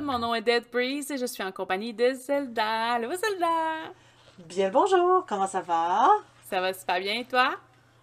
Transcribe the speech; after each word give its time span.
Mon 0.00 0.20
nom 0.20 0.36
est 0.36 0.42
Dead 0.42 0.70
Breeze 0.70 1.10
et 1.10 1.18
je 1.18 1.26
suis 1.26 1.42
en 1.42 1.50
compagnie 1.50 1.92
de 1.92 2.12
Zelda. 2.12 2.92
Allô 2.92 3.10
Zelda! 3.10 3.92
Bien 4.38 4.66
le 4.66 4.72
bonjour, 4.72 5.26
comment 5.26 5.48
ça 5.48 5.62
va? 5.62 6.10
Ça 6.48 6.60
va 6.60 6.72
super 6.72 7.00
bien, 7.00 7.24
toi? 7.24 7.56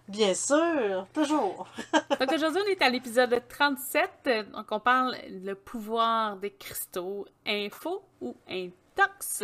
Bien 0.10 0.34
sûr, 0.34 1.08
toujours. 1.14 1.66
donc 2.20 2.30
aujourd'hui, 2.34 2.62
on 2.62 2.70
est 2.70 2.82
à 2.82 2.90
l'épisode 2.90 3.42
37. 3.48 4.52
Donc 4.52 4.66
on 4.70 4.82
parle 4.82 5.16
le 5.30 5.54
pouvoir 5.54 6.36
des 6.36 6.52
cristaux, 6.52 7.26
info 7.48 8.04
ou 8.20 8.36
intox. 8.50 9.44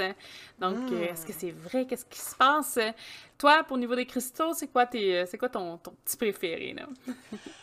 Donc, 0.59 0.91
euh, 0.91 1.13
est-ce 1.13 1.25
que 1.25 1.31
c'est 1.31 1.51
vrai? 1.51 1.85
Qu'est-ce 1.85 2.05
qui 2.05 2.19
se 2.19 2.35
passe? 2.35 2.77
Toi, 3.37 3.63
pour 3.63 3.77
niveau 3.77 3.95
des 3.95 4.05
cristaux, 4.05 4.51
c'est 4.53 4.67
quoi, 4.67 4.85
tes, 4.85 5.25
c'est 5.27 5.37
quoi 5.37 5.47
ton, 5.47 5.77
ton 5.77 5.93
petit 6.03 6.17
préféré? 6.17 6.73
Là? 6.73 6.87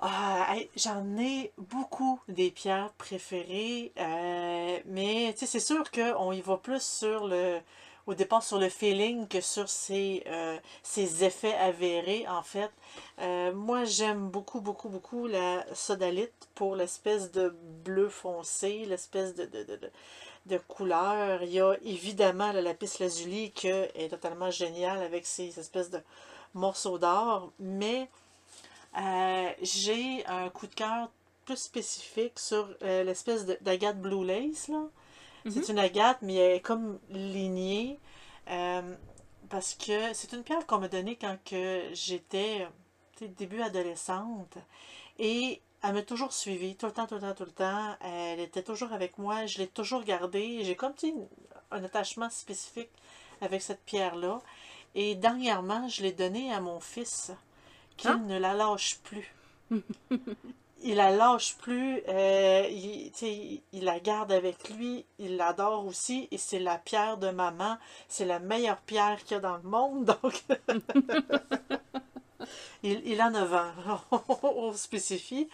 Ah, 0.00 0.54
J'en 0.76 1.16
ai 1.18 1.52
beaucoup 1.58 2.20
des 2.28 2.50
pierres 2.52 2.92
préférées, 2.98 3.92
euh, 3.98 4.78
mais 4.86 5.34
c'est 5.36 5.58
sûr 5.60 5.90
qu'on 5.90 6.30
y 6.32 6.40
va 6.40 6.56
plus 6.56 6.80
sur 6.82 7.26
le, 7.26 7.58
au 8.06 8.14
départ 8.14 8.42
sur 8.44 8.58
le 8.60 8.68
feeling 8.68 9.26
que 9.26 9.40
sur 9.40 9.68
ses, 9.68 10.22
euh, 10.28 10.56
effets 10.96 11.54
avérés, 11.54 12.26
en 12.28 12.42
fait. 12.44 12.70
Euh, 13.20 13.52
moi, 13.52 13.84
j'aime 13.84 14.28
beaucoup, 14.30 14.60
beaucoup, 14.60 14.88
beaucoup 14.88 15.26
la 15.26 15.64
sodalite 15.74 16.48
pour 16.54 16.76
l'espèce 16.76 17.32
de 17.32 17.48
bleu 17.84 18.08
foncé, 18.08 18.84
l'espèce 18.86 19.34
de, 19.34 19.46
de, 19.46 19.64
de, 19.64 19.90
de, 20.46 20.58
couleur. 20.58 21.42
Il 21.42 21.50
y 21.50 21.60
a 21.60 21.74
évidemment 21.82 22.52
la 22.52 22.62
lapis 22.62 22.98
lazuli 23.00 23.50
qui 23.50 23.66
est 23.66 24.10
totalement 24.10 24.50
génial 24.52 25.02
avec 25.02 25.26
ses 25.26 25.58
espèces 25.58 25.90
de 25.90 26.00
morceaux 26.54 26.98
d'or, 26.98 27.52
mais 27.58 28.08
euh, 28.96 29.50
j'ai 29.62 30.24
un 30.26 30.48
coup 30.50 30.66
de 30.66 30.74
cœur 30.74 31.10
plus 31.44 31.56
spécifique 31.56 32.38
sur 32.38 32.68
euh, 32.82 33.04
l'espèce 33.04 33.46
d'agate 33.60 34.00
Blue 34.00 34.24
Lace. 34.24 34.68
Là. 34.68 34.84
C'est 35.44 35.68
mhm. 35.68 35.70
une 35.70 35.78
agate, 35.78 36.18
mais 36.22 36.34
elle 36.34 36.56
est 36.56 36.60
comme 36.60 36.98
lignée. 37.10 37.98
Euh, 38.48 38.94
parce 39.48 39.74
que 39.74 40.12
c'est 40.12 40.32
une 40.32 40.42
pierre 40.42 40.66
qu'on 40.66 40.78
m'a 40.78 40.88
donnée 40.88 41.16
quand 41.16 41.36
j'étais 41.92 42.66
début 43.20 43.62
adolescente. 43.62 44.58
Et 45.18 45.60
elle 45.82 45.94
m'a 45.94 46.02
toujours 46.02 46.32
suivie, 46.32 46.76
tout 46.76 46.86
le 46.86 46.92
temps, 46.92 47.06
tout 47.06 47.14
le 47.14 47.20
temps, 47.20 47.34
tout 47.34 47.44
le 47.44 47.50
temps. 47.50 47.96
Elle 48.00 48.40
était 48.40 48.62
toujours 48.62 48.92
avec 48.92 49.16
moi, 49.18 49.46
je 49.46 49.58
l'ai 49.58 49.66
toujours 49.66 50.04
gardée. 50.04 50.64
J'ai 50.64 50.76
comme 50.76 50.92
un 51.70 51.84
attachement 51.84 52.30
spécifique 52.30 52.90
avec 53.40 53.62
cette 53.62 53.82
pierre-là. 53.84 54.40
Et 54.94 55.14
dernièrement, 55.14 55.88
je 55.88 56.02
l'ai 56.02 56.12
donnée 56.12 56.52
à 56.52 56.60
mon 56.60 56.80
fils 56.80 57.32
qu'il 57.98 58.10
hein? 58.10 58.22
ne 58.26 58.38
la 58.38 58.54
lâche 58.54 58.98
plus. 59.02 59.34
il 60.82 60.96
la 60.96 61.10
lâche 61.10 61.56
plus, 61.56 62.00
euh, 62.08 62.66
il, 62.70 63.12
il, 63.72 63.84
la 63.84 64.00
garde 64.00 64.32
avec 64.32 64.70
lui, 64.70 65.04
il 65.18 65.36
l'adore 65.36 65.84
aussi, 65.86 66.28
et 66.30 66.38
c'est 66.38 66.60
la 66.60 66.78
pierre 66.78 67.18
de 67.18 67.30
maman, 67.30 67.76
c'est 68.08 68.24
la 68.24 68.38
meilleure 68.38 68.80
pierre 68.82 69.22
qu'il 69.24 69.32
y 69.32 69.38
a 69.38 69.40
dans 69.40 69.56
le 69.56 69.62
monde, 69.64 70.04
donc 70.22 70.44
il, 72.82 73.02
il 73.04 73.20
a 73.20 73.30
9 73.30 73.54
ans, 73.54 74.00
on 74.42 74.72
spécifie, 74.72 75.48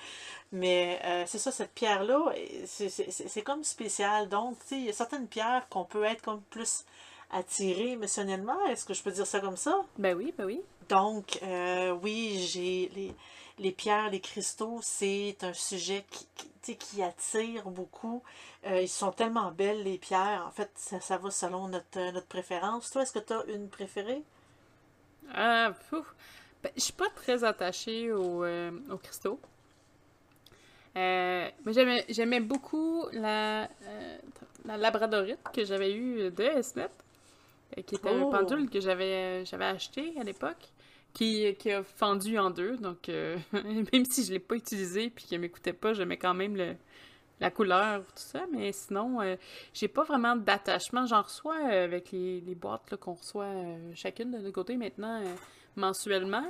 mais 0.52 1.00
euh, 1.04 1.24
c'est 1.26 1.38
ça, 1.38 1.50
cette 1.50 1.72
pierre-là, 1.72 2.32
c'est 2.66 3.42
comme 3.42 3.64
spécial, 3.64 4.28
donc 4.28 4.58
il 4.70 4.84
y 4.84 4.90
a 4.90 4.92
certaines 4.92 5.26
pierres 5.26 5.66
qu'on 5.70 5.84
peut 5.84 6.04
être 6.04 6.22
comme 6.22 6.42
plus 6.50 6.84
attiré 7.30 7.92
émotionnellement, 7.92 8.66
est-ce 8.66 8.84
que 8.84 8.94
je 8.94 9.02
peux 9.02 9.10
dire 9.10 9.26
ça 9.26 9.40
comme 9.40 9.56
ça? 9.56 9.84
Ben 9.98 10.14
oui, 10.16 10.34
ben 10.36 10.44
oui. 10.44 10.60
Donc, 10.88 11.38
euh, 11.42 11.92
oui, 12.02 12.38
j'ai 12.38 12.90
les, 12.94 13.14
les, 13.58 13.72
pierres, 13.72 14.10
les 14.10 14.20
cristaux, 14.20 14.80
c'est 14.82 15.36
un 15.42 15.52
sujet 15.52 16.04
qui, 16.10 16.76
qui 16.76 17.02
attire 17.02 17.68
beaucoup. 17.68 18.22
Euh, 18.66 18.80
ils 18.80 18.88
sont 18.88 19.12
tellement 19.12 19.50
belles, 19.50 19.82
les 19.82 19.98
pierres. 19.98 20.44
En 20.46 20.50
fait, 20.50 20.70
ça, 20.76 21.00
ça 21.00 21.18
va 21.18 21.30
selon 21.30 21.68
notre, 21.68 22.12
notre 22.12 22.26
préférence. 22.26 22.90
Toi, 22.90 23.02
est-ce 23.02 23.12
que 23.12 23.18
tu 23.18 23.32
as 23.32 23.44
une 23.54 23.68
préférée? 23.68 24.22
Euh, 25.36 25.70
ben, 26.62 26.72
je 26.74 26.80
suis 26.80 26.92
pas 26.92 27.10
très 27.14 27.44
attachée 27.44 28.12
aux, 28.12 28.44
euh, 28.44 28.70
aux 28.90 28.96
cristaux. 28.96 29.38
mais 30.94 31.52
j'aimais 32.08 32.40
beaucoup 32.40 33.06
la, 33.12 33.68
la 34.64 34.76
labradorite 34.76 35.42
que 35.52 35.64
j'avais 35.64 35.94
eue 35.94 36.30
de 36.30 36.42
Esnet, 36.42 36.90
qui 37.86 37.96
était 37.96 38.08
un 38.08 38.22
oh! 38.22 38.30
pendule 38.30 38.70
que 38.70 38.80
j'avais 38.80 39.44
j'avais 39.44 39.64
acheté 39.64 40.14
à 40.20 40.22
l'époque 40.22 40.70
qui, 41.14 41.54
qui, 41.54 41.70
a 41.70 41.82
fendu 41.82 42.38
en 42.38 42.50
deux. 42.50 42.76
Donc, 42.76 43.08
euh, 43.08 43.38
même 43.52 44.04
si 44.04 44.24
je 44.24 44.28
ne 44.28 44.34
l'ai 44.34 44.40
pas 44.40 44.56
utilisé 44.56 45.08
puis 45.10 45.24
qu'elle 45.24 45.40
m'écoutait 45.40 45.72
pas, 45.72 45.94
j'aimais 45.94 46.18
quand 46.18 46.34
même 46.34 46.56
le, 46.56 46.74
la 47.40 47.50
couleur, 47.50 48.02
tout 48.02 48.12
ça. 48.16 48.44
Mais 48.52 48.72
sinon, 48.72 49.22
euh, 49.22 49.36
j'ai 49.72 49.88
pas 49.88 50.04
vraiment 50.04 50.36
d'attachement. 50.36 51.06
J'en 51.06 51.22
reçois 51.22 51.56
euh, 51.56 51.84
avec 51.84 52.12
les, 52.12 52.40
les 52.40 52.54
boîtes 52.54 52.96
qu'on 52.96 53.14
reçoit 53.14 53.52
chacune 53.94 54.32
de 54.32 54.38
notre 54.38 54.52
côté 54.52 54.76
maintenant 54.76 55.22
mensuellement. 55.76 56.44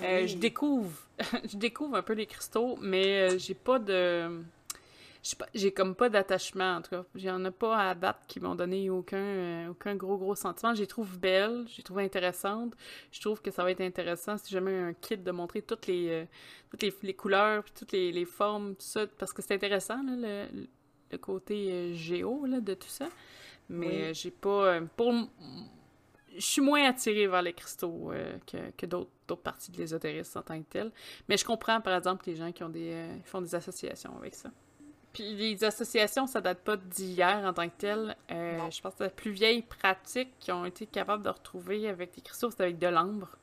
je 0.00 0.36
découvre 0.36 0.92
je 1.50 1.56
découvre 1.56 1.96
un 1.96 2.02
peu 2.02 2.12
les 2.12 2.26
cristaux, 2.26 2.76
mais 2.80 3.38
j'ai 3.38 3.54
pas 3.54 3.78
de 3.78 4.42
j'ai 5.54 5.72
comme 5.72 5.94
pas 5.94 6.08
d'attachement, 6.08 6.76
en 6.76 6.82
tout 6.82 6.90
cas. 6.90 7.04
J'en 7.14 7.44
ai 7.44 7.50
pas 7.50 7.90
à 7.90 7.94
date 7.94 8.22
qui 8.26 8.40
m'ont 8.40 8.54
donné 8.54 8.88
aucun, 8.88 9.18
euh, 9.18 9.68
aucun 9.68 9.94
gros, 9.94 10.16
gros 10.16 10.34
sentiment. 10.34 10.74
Je 10.74 10.80
les 10.80 10.86
trouve 10.86 11.18
belles, 11.18 11.66
je 11.68 11.78
les 11.78 11.82
trouve 11.82 11.98
intéressantes. 11.98 12.74
Je 13.12 13.20
trouve 13.20 13.42
que 13.42 13.50
ça 13.50 13.62
va 13.62 13.70
être 13.70 13.82
intéressant 13.82 14.38
si 14.38 14.50
jamais 14.50 14.76
un 14.76 14.94
kit 14.94 15.18
de 15.18 15.30
montrer 15.30 15.60
toutes 15.60 15.86
les, 15.86 16.08
euh, 16.08 16.24
toutes 16.70 17.02
les, 17.02 17.14
couleurs, 17.14 17.62
puis 17.64 17.72
toutes 17.78 17.92
les, 17.92 18.24
formes, 18.24 18.74
tout 18.74 18.86
ça, 18.86 19.06
parce 19.06 19.32
que 19.32 19.42
c'est 19.42 19.54
intéressant, 19.54 20.02
le, 20.02 20.46
le, 21.10 21.18
côté 21.18 21.70
euh, 21.70 21.94
géo 21.94 22.46
là, 22.46 22.60
de 22.60 22.74
tout 22.74 22.88
ça. 22.88 23.08
Mais 23.68 24.14
j'ai 24.14 24.30
pas... 24.32 24.80
pour 24.96 25.14
je 26.36 26.46
suis 26.46 26.62
moins 26.62 26.88
attirée 26.88 27.26
vers 27.26 27.42
les 27.42 27.52
cristaux 27.52 28.12
que, 28.46 28.70
que 28.76 28.86
d'autres 28.86 29.42
parties 29.42 29.70
de 29.70 29.78
l'ésotérisme 29.78 30.38
en 30.38 30.42
tant 30.42 30.60
que 30.60 30.66
tel. 30.68 30.92
Mais 31.28 31.36
je 31.36 31.44
comprends, 31.44 31.80
par 31.80 31.94
exemple, 31.96 32.24
les 32.26 32.36
gens 32.36 32.50
qui 32.52 32.64
ont 32.64 32.68
des, 32.68 33.06
font 33.24 33.40
des 33.40 33.54
associations 33.54 34.16
avec 34.16 34.34
ça. 34.34 34.50
Puis 35.12 35.34
les 35.34 35.64
associations, 35.64 36.26
ça 36.26 36.40
date 36.40 36.60
pas 36.60 36.76
d'hier 36.76 37.42
en 37.44 37.52
tant 37.52 37.68
que 37.68 37.74
tel. 37.76 38.16
Euh, 38.30 38.70
je 38.70 38.80
pense 38.80 38.94
que 38.94 39.04
la 39.04 39.10
plus 39.10 39.32
vieille 39.32 39.62
pratique 39.62 40.38
qu'ils 40.38 40.54
ont 40.54 40.64
été 40.64 40.86
capables 40.86 41.24
de 41.24 41.30
retrouver 41.30 41.88
avec 41.88 42.14
les 42.16 42.22
cristaux, 42.22 42.50
c'est 42.50 42.62
avec 42.62 42.78
de 42.78 42.86
l'ambre. 42.86 43.36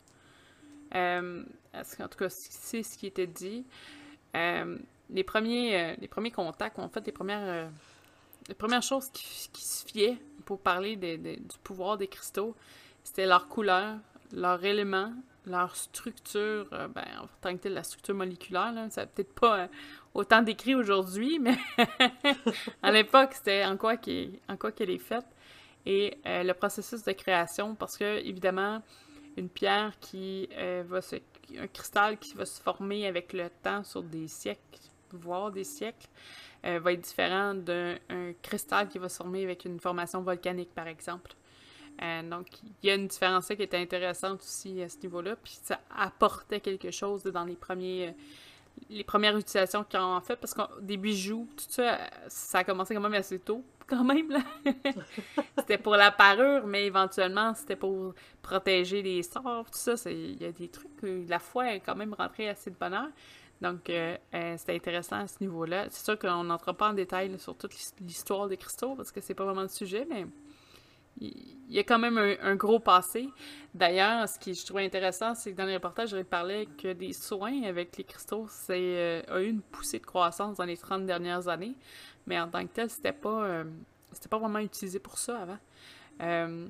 Euh, 0.96 1.44
en 1.74 2.08
tout 2.08 2.18
cas, 2.18 2.30
c'est 2.30 2.84
ce 2.84 2.98
qui 2.98 3.08
était 3.08 3.28
dit. 3.28 3.66
Euh, 4.36 4.78
les, 5.10 5.24
premiers, 5.24 5.96
les 5.98 6.08
premiers 6.08 6.32
contacts, 6.32 6.80
en 6.80 6.88
fait, 6.88 7.06
les 7.06 7.12
premières, 7.12 7.70
les 8.48 8.56
premières 8.56 8.84
choses 8.84 9.10
qui, 9.10 9.50
qui 9.52 9.64
se 9.64 9.86
fiaient 9.86 10.18
pour 10.46 10.60
parler 10.60 10.96
du 10.96 11.58
pouvoir 11.64 11.98
des 11.98 12.08
cristaux, 12.08 12.56
c'était 13.04 13.26
leur 13.26 13.50
couleur, 13.50 13.98
leur 14.32 14.64
élément, 14.64 15.14
leur 15.48 15.76
structure, 15.76 16.68
ben, 16.70 17.06
en 17.22 17.28
tant 17.42 17.54
que 17.56 17.64
tel, 17.64 17.74
la 17.74 17.84
structure 17.84 18.16
moléculaire, 18.16 18.72
là, 18.72 18.90
ça 18.90 19.06
peut-être 19.06 19.34
pas 19.34 19.68
autant 20.14 20.42
décrit 20.42 20.76
aujourd'hui, 20.76 21.40
mais 21.42 21.58
à 22.82 22.92
l'époque, 22.92 23.34
c'était 23.34 23.66
en 23.66 23.78
quoi 23.78 23.98
qu'elle 23.98 24.90
est 24.90 24.98
faite. 24.98 25.26
Et 25.86 26.18
euh, 26.26 26.44
le 26.44 26.54
processus 26.54 27.04
de 27.04 27.14
création, 27.14 27.74
parce 27.74 27.98
que, 27.98 28.20
évidemment, 28.20 28.82
une 29.38 29.48
pierre 29.48 29.94
qui 30.02 30.50
euh, 30.58 30.84
va 30.86 31.02
se. 31.02 31.16
un 31.58 31.68
cristal 31.68 32.18
qui 32.18 32.34
va 32.34 32.46
se 32.46 32.62
former 32.62 33.08
avec 33.08 33.32
le 33.32 33.50
temps 33.64 33.86
sur 33.86 34.04
des 34.04 34.28
siècles, 34.28 34.80
voire 35.12 35.50
des 35.50 35.64
siècles, 35.64 36.08
euh, 36.66 36.80
va 36.80 36.92
être 36.92 37.00
différent 37.00 37.54
d'un 37.54 37.96
cristal 38.42 38.90
qui 38.90 38.98
va 38.98 39.08
se 39.08 39.16
former 39.16 39.46
avec 39.46 39.64
une 39.64 39.80
formation 39.80 40.22
volcanique, 40.22 40.74
par 40.76 40.88
exemple. 40.88 41.32
Donc, 42.30 42.48
il 42.84 42.88
y 42.88 42.92
a 42.92 42.96
une 42.96 43.08
différence 43.08 43.48
qui 43.48 43.54
était 43.54 43.78
intéressante 43.78 44.42
aussi 44.42 44.82
à 44.82 44.90
ce 44.90 44.98
niveau-là, 45.00 45.36
puis 45.36 45.58
ça 45.62 45.80
apportait 45.96 46.60
quelque 46.60 46.92
chose 46.92 47.24
dans 47.24 47.44
les 47.44 47.56
premiers 47.56 48.14
les 48.90 49.04
premières 49.04 49.38
utilisations 49.38 49.84
qu'ils 49.84 50.00
ont 50.00 50.20
fait, 50.22 50.36
parce 50.36 50.54
que 50.54 50.62
des 50.82 50.98
bijoux, 50.98 51.48
tout 51.56 51.66
ça, 51.68 52.00
ça 52.28 52.60
a 52.60 52.64
commencé 52.64 52.94
quand 52.94 53.02
même 53.02 53.14
assez 53.14 53.40
tôt, 53.40 53.64
quand 53.88 54.04
même, 54.04 54.30
là. 54.30 54.40
c'était 55.60 55.78
pour 55.78 55.96
la 55.96 56.12
parure, 56.12 56.66
mais 56.68 56.86
éventuellement, 56.86 57.54
c'était 57.54 57.76
pour 57.76 58.14
protéger 58.42 59.02
les 59.02 59.24
sorts, 59.24 59.66
tout 59.66 59.78
ça. 59.78 59.94
Il 60.10 60.42
y 60.42 60.46
a 60.46 60.52
des 60.52 60.70
trucs, 60.70 60.90
la 61.02 61.40
foi 61.40 61.74
est 61.74 61.80
quand 61.80 61.96
même 61.96 62.14
rentrée 62.14 62.50
assez 62.50 62.70
de 62.70 62.76
bonheur. 62.76 63.08
Donc, 63.60 63.90
euh, 63.90 64.16
euh, 64.36 64.56
c'était 64.58 64.76
intéressant 64.76 65.16
à 65.16 65.28
ce 65.28 65.38
niveau-là. 65.42 65.88
C'est 65.90 66.06
sûr 66.06 66.20
qu'on 66.20 66.44
n'entre 66.44 66.74
pas 66.74 66.90
en 66.90 66.94
détail 66.94 67.38
sur 67.40 67.58
toute 67.58 67.74
l'histoire 68.02 68.48
des 68.48 68.58
cristaux, 68.58 68.96
parce 68.96 69.12
que 69.12 69.20
c'est 69.20 69.34
pas 69.34 69.46
vraiment 69.46 69.64
le 69.64 69.68
sujet, 69.68 70.06
mais 70.08 70.28
il 71.20 71.76
y 71.76 71.80
a 71.80 71.84
quand 71.84 72.00
même 72.00 72.18
un, 72.18 72.56
gros 72.56 72.80
passé. 72.80 73.30
D'ailleurs, 73.74 74.28
ce 74.30 74.40
qui 74.40 74.54
je 74.54 74.66
trouvais 74.66 74.86
intéressant, 74.86 75.36
c'est 75.36 75.52
que 75.52 75.58
dans 75.58 75.66
le 75.66 75.74
reportage, 75.74 76.10
je 76.10 76.22
parlais 76.22 76.68
que 76.82 76.94
des 76.94 77.14
soins 77.14 77.64
avec 77.64 77.98
les 77.98 78.04
cristaux, 78.04 78.48
c'est 78.50 78.74
euh, 78.78 79.22
a 79.30 79.42
eu 79.42 79.50
une 79.50 79.62
poussée 79.62 80.00
de 80.00 80.06
croissance 80.06 80.58
dans 80.58 80.66
les 80.66 80.78
30 80.78 81.06
dernières 81.06 81.48
années, 81.48 81.76
mais 82.26 82.40
en 82.40 82.48
tant 82.48 82.66
que 82.66 82.72
tel, 82.72 82.90
c'était 82.90 83.14
pas 83.14 83.44
euh, 83.44 83.64
c'était 84.12 84.30
pas 84.30 84.38
vraiment 84.40 84.60
utilisé 84.60 85.00
pour 85.00 85.18
ça 85.18 85.42
avant. 85.42 85.58
Euh, 86.22 86.68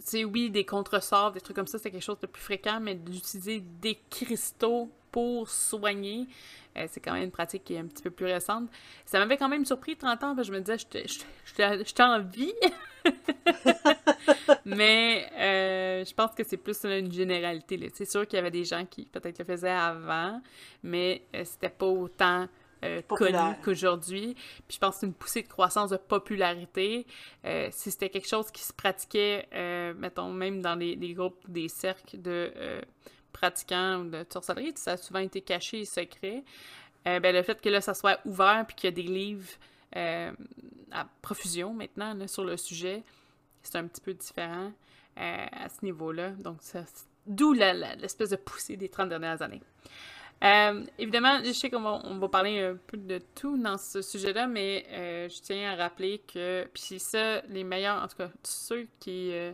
c'est 0.00 0.24
oui, 0.24 0.50
des 0.50 0.64
contresorts, 0.64 1.32
des 1.32 1.40
trucs 1.40 1.56
comme 1.56 1.66
ça, 1.66 1.78
c'est 1.78 1.90
quelque 1.90 2.02
chose 2.02 2.20
de 2.20 2.26
plus 2.26 2.42
fréquent, 2.42 2.78
mais 2.80 2.94
d'utiliser 2.94 3.60
des 3.60 3.98
cristaux 4.10 4.90
pour 5.10 5.48
soigner, 5.48 6.26
Euh, 6.76 6.86
c'est 6.88 7.00
quand 7.00 7.12
même 7.12 7.24
une 7.24 7.30
pratique 7.30 7.64
qui 7.64 7.74
est 7.74 7.78
un 7.78 7.86
petit 7.86 8.02
peu 8.02 8.10
plus 8.10 8.26
récente. 8.26 8.68
Ça 9.04 9.18
m'avait 9.18 9.36
quand 9.36 9.48
même 9.48 9.64
surpris 9.64 9.96
30 9.96 10.22
ans, 10.22 10.36
parce 10.36 10.48
que 10.48 10.54
je 10.54 10.58
me 10.58 10.60
disais, 10.60 10.76
je 10.78 12.02
en 12.02 12.20
vie. 12.20 12.52
Mais 14.64 15.28
euh, 15.38 16.04
je 16.04 16.14
pense 16.14 16.34
que 16.34 16.44
c'est 16.44 16.56
plus 16.56 16.84
une 16.84 17.10
généralité. 17.10 17.90
C'est 17.94 18.04
sûr 18.08 18.26
qu'il 18.26 18.36
y 18.36 18.40
avait 18.40 18.50
des 18.50 18.64
gens 18.64 18.84
qui 18.84 19.06
peut-être 19.06 19.38
le 19.38 19.44
faisaient 19.44 19.70
avant, 19.70 20.40
mais 20.82 21.22
c'était 21.44 21.70
pas 21.70 21.86
autant 21.86 22.46
euh, 22.84 23.02
connu 23.08 23.36
qu'aujourd'hui. 23.64 24.34
Puis 24.68 24.76
je 24.76 24.78
pense 24.78 24.94
que 24.94 25.00
c'est 25.00 25.06
une 25.06 25.14
poussée 25.14 25.42
de 25.42 25.48
croissance 25.48 25.90
de 25.90 25.96
popularité. 25.96 27.06
Euh, 27.44 27.68
si 27.72 27.90
c'était 27.90 28.08
quelque 28.08 28.28
chose 28.28 28.50
qui 28.52 28.62
se 28.62 28.72
pratiquait, 28.72 29.48
euh, 29.52 29.94
mettons, 29.94 30.32
même 30.32 30.60
dans 30.60 30.76
les, 30.76 30.96
groupes, 31.14 31.42
des 31.48 31.68
cercles 31.68 32.20
de 32.20 32.52
pratiquants 33.38 34.04
de 34.04 34.24
sorcellerie, 34.30 34.72
ça 34.76 34.92
a 34.92 34.96
souvent 34.96 35.20
été 35.20 35.40
caché 35.40 35.80
et 35.80 35.84
secret. 35.84 36.44
ben, 37.04 37.34
le 37.34 37.42
fait 37.42 37.60
que 37.60 37.68
là, 37.68 37.80
ça 37.80 37.94
soit 37.94 38.20
ouvert 38.24 38.64
puis 38.66 38.76
qu'il 38.76 38.88
y 38.88 38.92
a 38.92 38.94
des 38.94 39.02
livres 39.02 39.48
à 39.94 41.06
profusion 41.22 41.72
maintenant 41.72 42.14
sur 42.26 42.44
le 42.44 42.56
sujet, 42.56 43.02
c'est 43.62 43.76
un 43.76 43.86
petit 43.86 44.00
peu 44.00 44.12
différent 44.12 44.72
à 45.16 45.68
ce 45.68 45.84
niveau-là. 45.84 46.30
Donc, 46.30 46.58
d'où 47.26 47.52
l'espèce 47.52 48.30
de 48.30 48.36
poussée 48.36 48.76
des 48.76 48.88
30 48.88 49.08
dernières 49.08 49.40
années. 49.42 49.62
Euh, 50.44 50.84
évidemment, 50.98 51.40
je 51.42 51.52
sais 51.52 51.68
qu'on 51.68 51.80
va, 51.80 52.28
parler 52.28 52.60
un 52.60 52.76
peu 52.86 52.96
de 52.96 53.20
tout 53.34 53.58
dans 53.58 53.76
ce 53.76 54.02
sujet-là, 54.02 54.46
mais 54.46 54.86
euh, 54.90 55.28
je 55.28 55.40
tiens 55.40 55.72
à 55.72 55.74
rappeler 55.74 56.22
que, 56.32 56.64
puis 56.72 57.00
ça, 57.00 57.40
les 57.48 57.64
meilleurs, 57.64 58.02
en 58.02 58.06
tout 58.06 58.16
cas, 58.16 58.30
ceux 58.44 58.86
qui, 59.00 59.32
euh, 59.32 59.52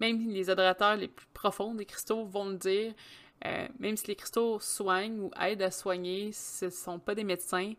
même 0.00 0.28
les 0.28 0.50
adorateurs 0.50 0.96
les 0.96 1.08
plus 1.08 1.26
profonds 1.32 1.74
des 1.74 1.86
cristaux 1.86 2.24
vont 2.24 2.46
le 2.46 2.56
dire, 2.56 2.94
même 3.78 3.96
si 3.96 4.06
les 4.06 4.14
cristaux 4.14 4.60
soignent 4.60 5.18
ou 5.18 5.30
aident 5.40 5.62
à 5.62 5.70
soigner, 5.70 6.30
ce 6.32 6.66
ne 6.66 6.70
sont 6.70 6.98
pas 6.98 7.14
des 7.14 7.24
médecins. 7.24 7.72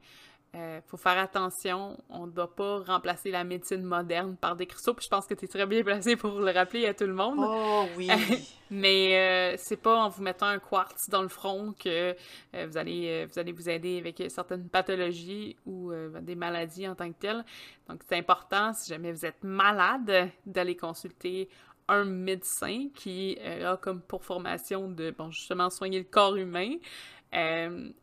Il 0.56 0.60
euh, 0.60 0.82
faut 0.86 0.98
faire 0.98 1.18
attention, 1.18 1.98
on 2.10 2.28
ne 2.28 2.32
doit 2.32 2.56
pas 2.56 2.78
remplacer 2.82 3.32
la 3.32 3.44
médecine 3.44 3.82
moderne 3.82 4.38
par 4.38 4.56
des 4.56 4.68
cristaux, 4.68 4.94
puis 4.94 5.04
je 5.04 5.10
pense 5.10 5.26
que 5.26 5.34
tu 5.34 5.46
es 5.46 5.48
très 5.48 5.66
bien 5.66 5.82
placé 5.82 6.16
pour 6.16 6.40
le 6.40 6.52
rappeler 6.52 6.86
à 6.86 6.94
tout 6.94 7.08
le 7.08 7.14
monde. 7.14 7.40
Oh 7.40 7.86
oui! 7.98 8.08
Mais 8.70 9.18
euh, 9.18 9.56
c'est 9.58 9.82
pas 9.82 10.04
en 10.04 10.10
vous 10.10 10.22
mettant 10.22 10.46
un 10.46 10.60
quartz 10.60 11.10
dans 11.10 11.24
le 11.24 11.28
front 11.28 11.74
que 11.74 12.16
euh, 12.54 12.68
vous, 12.68 12.78
allez, 12.78 13.26
vous 13.26 13.40
allez 13.40 13.52
vous 13.52 13.68
aider 13.68 13.98
avec 13.98 14.22
certaines 14.30 14.70
pathologies 14.70 15.56
ou 15.66 15.92
des 16.22 16.36
maladies 16.36 16.88
en 16.88 16.94
tant 16.94 17.12
que 17.12 17.18
telles. 17.18 17.44
Donc 17.90 18.02
c'est 18.08 18.18
important, 18.18 18.74
si 18.74 18.90
jamais 18.90 19.12
vous 19.12 19.26
êtes 19.26 19.44
malade, 19.44 20.30
d'aller 20.46 20.76
consulter 20.76 21.50
un 21.88 22.06
médecin 22.06 22.88
qui 22.96 23.38
a 23.40 23.78
comme 23.78 24.02
pour 24.02 24.24
formation 24.24 24.90
de, 24.90 25.12
bon, 25.12 25.32
justement, 25.32 25.70
soigner 25.70 26.00
le 26.00 26.06
corps 26.06 26.36
humain. 26.36 26.76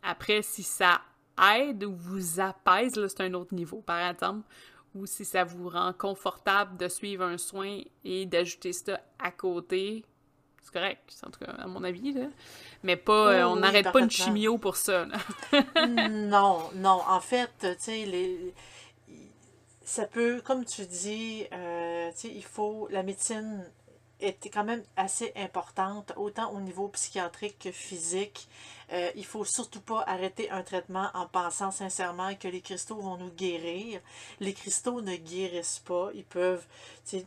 après, 0.03 0.43
si 0.43 0.63
ça 0.63 1.01
aide 1.57 1.85
ou 1.85 1.95
vous 1.95 2.41
apaise, 2.41 2.97
là, 2.97 3.09
c'est 3.09 3.23
un 3.23 3.35
autre 3.35 3.55
niveau, 3.55 3.81
par 3.81 4.11
exemple, 4.11 4.47
ou 4.95 5.07
si 5.07 5.25
ça 5.25 5.45
vous 5.45 5.69
rend 5.69 5.93
confortable 5.93 6.77
de 6.77 6.89
suivre 6.89 7.25
un 7.25 7.39
soin 7.39 7.81
et 8.05 8.27
d'ajouter 8.27 8.73
ça 8.73 9.01
à 9.19 9.31
côté, 9.31 10.05
c'est 10.61 10.73
correct, 10.73 11.15
en 11.27 11.31
tout 11.31 11.41
cas, 11.45 11.53
à 11.53 11.67
mon 11.67 11.85
avis, 11.85 12.13
là. 12.13 12.27
Mais 12.83 12.97
pas, 12.97 13.33
euh, 13.33 13.45
on 13.45 13.57
n'arrête 13.57 13.93
pas 13.93 14.01
une 14.01 14.11
chimio 14.11 14.59
pour 14.59 14.77
ça, 14.77 15.07
non, 16.11 16.71
non, 16.75 17.01
en 17.07 17.21
fait, 17.21 17.51
tu 17.61 17.67
sais, 17.79 18.07
les... 18.07 18.55
ça 19.91 20.07
peut, 20.07 20.41
comme 20.41 20.65
tu 20.65 20.87
dis, 20.87 21.47
euh, 21.53 22.13
il 22.23 22.45
faut, 22.45 22.87
la 22.93 23.03
médecine 23.03 23.69
est 24.21 24.49
quand 24.49 24.63
même 24.63 24.85
assez 24.97 25.33
importante, 25.35 26.13
autant 26.15 26.53
au 26.53 26.61
niveau 26.61 26.87
psychiatrique 26.87 27.59
que 27.59 27.73
physique. 27.73 28.49
Euh, 28.93 29.11
il 29.15 29.25
faut 29.25 29.45
surtout 29.45 29.81
pas 29.81 30.03
arrêter 30.07 30.51
un 30.51 30.63
traitement 30.63 31.09
en 31.15 31.27
pensant 31.27 31.71
sincèrement 31.71 32.35
que 32.35 32.49
les 32.49 32.61
cristaux 32.61 32.97
vont 32.97 33.17
nous 33.17 33.31
guérir. 33.31 34.01
Les 34.41 34.53
cristaux 34.53 35.01
ne 35.01 35.17
guérissent 35.17 35.83
pas. 35.85 36.11
Ils 36.15 36.25
peuvent 36.25 36.67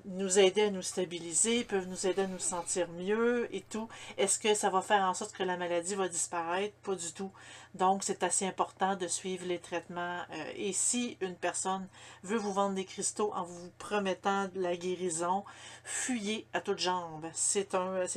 nous 0.06 0.40
aider 0.40 0.64
à 0.64 0.70
nous 0.72 0.82
stabiliser, 0.82 1.60
ils 1.60 1.66
peuvent 1.66 1.88
nous 1.88 2.08
aider 2.08 2.24
à 2.24 2.28
nous 2.28 2.40
sentir 2.40 2.88
mieux 2.90 3.54
et 3.54 3.62
tout. 3.62 3.88
Est-ce 4.18 4.40
que 4.40 4.54
ça 4.54 4.70
va 4.70 4.82
faire 4.82 5.04
en 5.04 5.14
sorte 5.14 5.34
que 5.34 5.44
la 5.44 5.58
maladie 5.58 5.96
va 5.96 6.08
disparaître? 6.08 6.76
Pas 6.84 6.96
du 6.96 7.12
tout. 7.14 7.32
Donc, 7.76 8.04
c'est 8.04 8.22
assez 8.22 8.46
important 8.46 8.96
de 8.96 9.08
suivre 9.08 9.48
les 9.48 9.58
traitements. 9.58 10.22
Euh, 10.32 10.52
et 10.56 10.74
si 10.74 11.18
une 11.22 11.36
personne 11.36 11.88
veut 12.22 12.38
vous 12.38 12.54
vendre 12.54 12.76
des 12.76 12.86
cristaux 12.86 13.32
en 13.34 13.44
vous 13.44 13.72
promettant 13.80 14.48
la 14.56 14.76
guérison, 14.76 15.44
fuyez 15.84 16.48
à 16.54 16.62
toutes 16.62 16.80
jambes. 16.80 17.28
C'est 17.34 17.66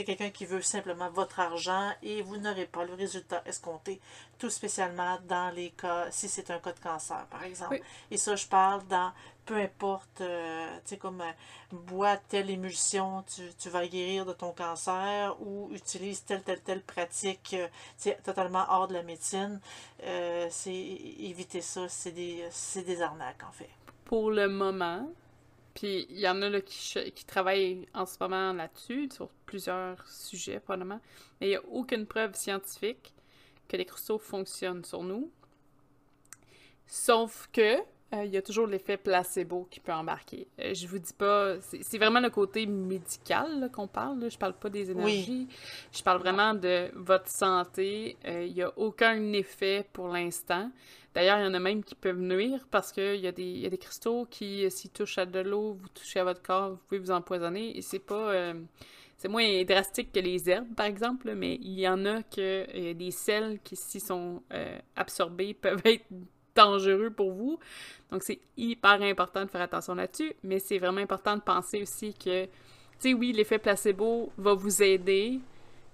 quelqu'un 0.05 0.31
qui 0.31 0.45
veut 0.45 0.63
simplement 0.63 1.11
votre 1.11 1.41
argent 1.41 1.91
et 2.03 2.21
vous 2.23 2.37
n'aurez 2.37 2.67
pas 2.67 2.85
le 2.85 2.95
résultat 2.95 3.36
escompté, 3.45 4.01
tout 4.39 4.51
spécialement 4.51 5.19
dans 5.29 5.55
les 5.55 5.71
cas, 5.71 6.11
si 6.11 6.29
c'est 6.29 6.51
un 6.51 6.59
cas 6.59 6.73
de 6.73 6.81
cancer, 6.81 7.27
par 7.27 7.43
exemple. 7.45 7.81
Et 8.11 8.17
ça, 8.17 8.37
je 8.37 8.47
parle 8.47 8.87
dans 8.87 9.13
peu 9.47 9.55
importe, 9.55 10.21
euh, 10.21 10.77
tu 10.85 10.91
sais, 10.91 10.97
comme 10.99 11.21
euh, 11.21 11.33
bois 11.71 12.17
telle 12.17 12.51
émulsion, 12.51 13.23
tu, 13.23 13.43
tu, 13.59 13.71
vas 13.71 13.87
guérir 13.87 14.27
de 14.27 14.33
ton 14.33 14.53
cancer 14.53 15.37
ou 15.41 15.71
utilise 15.73 16.25
telle, 16.25 16.43
telle, 16.43 16.61
telle 16.61 16.83
pratique, 16.83 17.55
euh, 17.55 18.13
totalement 18.25 18.65
hors 18.69 18.89
de 18.89 18.95
la 18.95 19.05
médecine, 19.05 19.61
c'est 20.51 20.75
éviter 20.75 21.61
ça, 21.61 21.89
c'est 21.89 22.11
des, 22.11 22.45
des 22.85 23.03
arnaques, 23.03 23.45
en 23.49 23.53
fait. 23.53 23.71
Pour 24.05 24.31
le 24.31 24.49
moment, 24.49 25.09
puis 25.75 26.07
il 26.11 26.19
y 26.19 26.29
en 26.29 26.43
a 26.43 26.49
là, 26.49 26.61
qui, 26.61 27.13
qui 27.13 27.25
travaillent 27.25 27.87
en 27.95 28.05
ce 28.05 28.17
moment 28.21 28.53
là-dessus, 28.53 29.09
sur 29.13 29.29
plusieurs 29.47 30.07
sujets, 30.09 30.59
probablement, 30.59 31.01
mais 31.41 31.47
il 31.47 31.51
n'y 31.51 31.57
a 31.57 31.65
aucune 31.71 32.07
preuve 32.07 32.35
scientifique 32.35 33.15
que 33.69 33.77
les 33.77 33.85
cristaux 33.85 34.19
fonctionnent 34.19 34.85
sur 34.85 35.03
nous. 35.03 35.31
Sauf 36.87 37.49
que 37.53 37.79
euh, 38.15 38.25
il 38.25 38.31
y 38.31 38.37
a 38.37 38.43
toujours 38.43 38.69
l'effet 38.69 38.97
placebo 38.97 39.67
qui 39.69 39.81
peut 39.81 39.93
embarquer. 39.93 40.47
Euh, 40.61 40.73
je 40.75 40.87
vous 40.87 40.99
dis 40.99 41.13
pas, 41.13 41.57
c'est 41.61 41.99
vraiment 41.99 42.21
le 42.21 42.31
côté 42.31 42.65
médical 42.65 43.69
qu'on 43.73 43.89
parle. 43.89 44.21
Là. 44.21 44.29
Je 44.29 44.39
parle 44.39 44.55
pas 44.55 44.71
des 44.71 44.93
énergies. 44.93 45.49
Je 45.93 46.03
parle 46.05 46.21
vraiment 46.21 46.55
de 46.55 46.89
votre 46.95 47.29
santé. 47.29 48.17
Euh, 48.25 48.45
il 48.45 48.55
n'y 48.55 48.63
a 48.63 48.73
aucun 48.77 49.33
effet 49.33 49.89
pour 49.93 50.07
l'instant. 50.09 50.71
D'ailleurs, 51.15 51.39
il 51.39 51.45
y 51.45 51.47
en 51.47 51.55
a 51.55 51.59
même 51.59 51.83
qui 51.83 51.97
peuvent 51.97 52.21
nuire 52.21 52.69
parce 52.71 52.93
qu'il 52.93 53.17
y, 53.17 53.27
a 53.27 53.33
des, 53.33 53.43
y 53.43 53.67
a 53.67 53.71
des 53.71 53.79
cristaux 53.79 54.27
qui, 54.31 54.71
s'ils 54.71 54.91
touchent 54.91 55.19
à 55.19 55.27
de 55.27 55.41
l'eau, 55.41 55.73
vous 55.73 55.89
touchez 55.89 56.21
à 56.21 56.25
votre 56.25 56.43
corps, 56.43 56.71
vous 56.71 56.81
pouvez 56.87 57.01
vous 57.01 57.11
empoisonner. 57.11 57.77
Et 57.77 57.83
c'est 57.83 57.99
pas. 57.99 58.53
C'est 59.17 59.29
moins 59.29 59.65
drastique 59.65 60.13
que 60.13 60.21
les 60.21 60.49
herbes, 60.49 60.75
par 60.75 60.87
exemple, 60.87 61.35
mais 61.35 61.55
il 61.63 61.79
y 61.81 61.89
en 61.89 62.05
a 62.05 62.23
que 62.23 62.93
des 62.93 63.11
sels 63.11 63.59
qui, 63.65 63.77
s'ils 63.77 64.01
sont 64.01 64.43
absorbés, 64.95 65.55
peuvent 65.61 65.81
être 65.85 66.05
dangereux 66.57 67.11
pour 67.11 67.33
vous. 67.33 67.59
Donc, 68.11 68.25
c'est 68.25 68.41
hyper 68.57 69.01
important 69.03 69.45
de 69.45 69.51
faire 69.51 69.61
attention 69.61 69.95
là-dessus, 69.95 70.33
mais 70.43 70.59
c'est 70.59 70.79
vraiment 70.79 71.01
important 71.01 71.37
de 71.37 71.43
penser 71.43 71.83
aussi 71.83 72.15
que, 72.15 72.47
tu 72.47 72.51
sais, 72.99 73.15
oui, 73.15 73.33
l'effet 73.33 73.59
placebo 73.59 74.33
va 74.39 74.55
vous 74.55 74.83
aider 74.83 75.39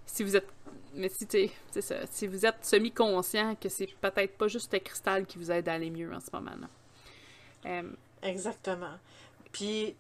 si 0.07 0.23
vous 0.23 0.37
êtes. 0.37 0.49
Mais 0.95 1.09
si, 1.09 1.27
c'est 1.71 1.81
ça, 1.81 2.07
si 2.11 2.27
vous 2.27 2.45
êtes 2.45 2.65
semi-conscient 2.65 3.55
que 3.57 3.71
c'est 3.71 3.89
peut-être 4.01 4.37
pas 4.37 4.47
juste 4.47 4.73
le 4.75 4.79
cristal 4.79 5.25
qui 5.27 5.39
vous 5.39 5.51
aide 5.51 5.69
à 5.69 5.75
aller 5.75 5.91
mieux 5.91 6.13
en 6.13 6.21
ce 6.21 6.29
moment-là. 6.35 6.69
Euh, 7.67 7.91
Exactement. 8.23 8.99
Puis, 9.53 9.97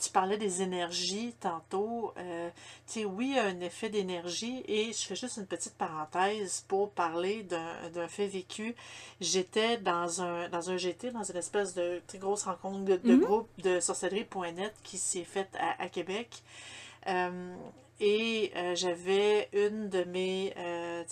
tu 0.00 0.10
parlais 0.10 0.36
des 0.36 0.62
énergies 0.62 1.34
tantôt. 1.40 2.12
Euh, 2.18 2.48
tu 2.86 3.00
sais, 3.00 3.04
oui, 3.04 3.28
il 3.30 3.36
y 3.36 3.38
a 3.38 3.44
un 3.44 3.60
effet 3.60 3.88
d'énergie 3.88 4.62
et 4.66 4.92
je 4.92 5.06
fais 5.06 5.16
juste 5.16 5.36
une 5.38 5.46
petite 5.46 5.74
parenthèse 5.74 6.64
pour 6.68 6.90
parler 6.90 7.42
d'un 7.44 8.08
fait 8.08 8.26
vécu. 8.26 8.74
J'étais 9.20 9.78
dans 9.78 10.22
un, 10.22 10.48
dans 10.48 10.70
un 10.70 10.76
GT, 10.76 11.10
dans 11.10 11.24
une 11.24 11.36
espèce 11.36 11.74
de 11.74 12.00
très 12.06 12.18
grosse 12.18 12.44
rencontre 12.44 12.84
de, 12.84 12.96
de 12.96 13.14
mm-hmm. 13.14 13.20
groupe 13.20 13.48
de 13.62 13.80
sorcellerie.net 13.80 14.74
qui 14.82 14.98
s'est 14.98 15.24
faite 15.24 15.56
à, 15.58 15.88
Québec. 15.88 16.42
Euh, 17.06 17.54
et 18.00 18.52
euh, 18.54 18.76
j'avais 18.76 19.48
une 19.52 19.88
de 19.88 20.04
mes 20.04 20.54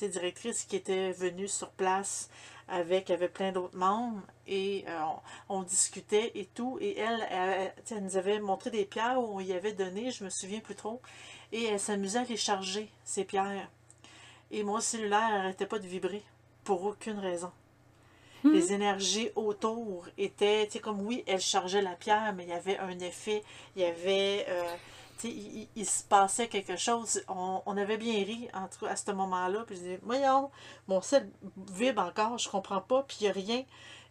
directrices 0.00 0.64
qui 0.64 0.76
était 0.76 1.10
venue 1.12 1.48
sur 1.48 1.70
place 1.70 2.30
avec, 2.68 3.12
plein 3.32 3.52
d'autres 3.52 3.76
membres 3.76 4.22
et 4.46 4.84
euh, 4.88 5.00
on, 5.48 5.62
discutait 5.62 6.32
et 6.34 6.46
tout. 6.46 6.78
Et 6.80 6.98
elle, 6.98 7.72
elle, 7.90 8.02
nous 8.02 8.16
avait 8.16 8.40
montré 8.40 8.70
des 8.70 8.84
pierres 8.84 9.20
où 9.20 9.36
on 9.36 9.40
y 9.40 9.52
avait 9.52 9.72
donné, 9.72 10.10
je 10.10 10.24
me 10.24 10.30
souviens 10.30 10.60
plus 10.60 10.74
trop, 10.74 11.00
et 11.52 11.64
elle 11.64 11.80
s'amusait 11.80 12.20
à 12.20 12.24
les 12.24 12.36
charger, 12.36 12.88
ces 13.04 13.24
pierres. 13.24 13.68
Et 14.50 14.62
mon 14.62 14.80
cellulaire 14.80 15.30
n'arrêtait 15.30 15.66
pas 15.66 15.78
de 15.78 15.86
vibrer 15.86 16.22
pour 16.64 16.84
aucune 16.84 17.18
raison. 17.18 17.52
Hmm. 18.44 18.52
Les 18.52 18.72
énergies 18.72 19.30
autour 19.34 20.06
étaient, 20.18 20.66
tu 20.66 20.74
sais, 20.74 20.78
comme 20.80 21.00
oui, 21.02 21.24
elle 21.26 21.40
chargeait 21.40 21.82
la 21.82 21.94
pierre, 21.94 22.32
mais 22.36 22.44
il 22.44 22.50
y 22.50 22.52
avait 22.52 22.78
un 22.78 22.98
effet, 23.00 23.42
il 23.74 23.82
y 23.82 23.84
avait. 23.84 24.46
Euh, 24.48 24.74
il, 25.24 25.86
se 25.86 26.02
passait 26.04 26.48
quelque 26.48 26.76
chose. 26.76 27.22
On, 27.28 27.76
avait 27.76 27.96
bien 27.96 28.24
ri 28.24 28.48
entre, 28.54 28.86
à 28.86 28.96
ce 28.96 29.10
moment-là. 29.12 29.64
Puis 29.66 29.76
je 29.76 29.80
disais, 29.80 30.00
voyons, 30.02 30.50
mon 30.88 31.00
sel 31.00 31.30
vibre 31.72 32.02
encore, 32.02 32.38
je 32.38 32.48
comprends 32.48 32.80
pas, 32.80 33.02
puis 33.02 33.18
il 33.20 33.24
n'y 33.24 33.30
a 33.30 33.32
rien. 33.32 33.64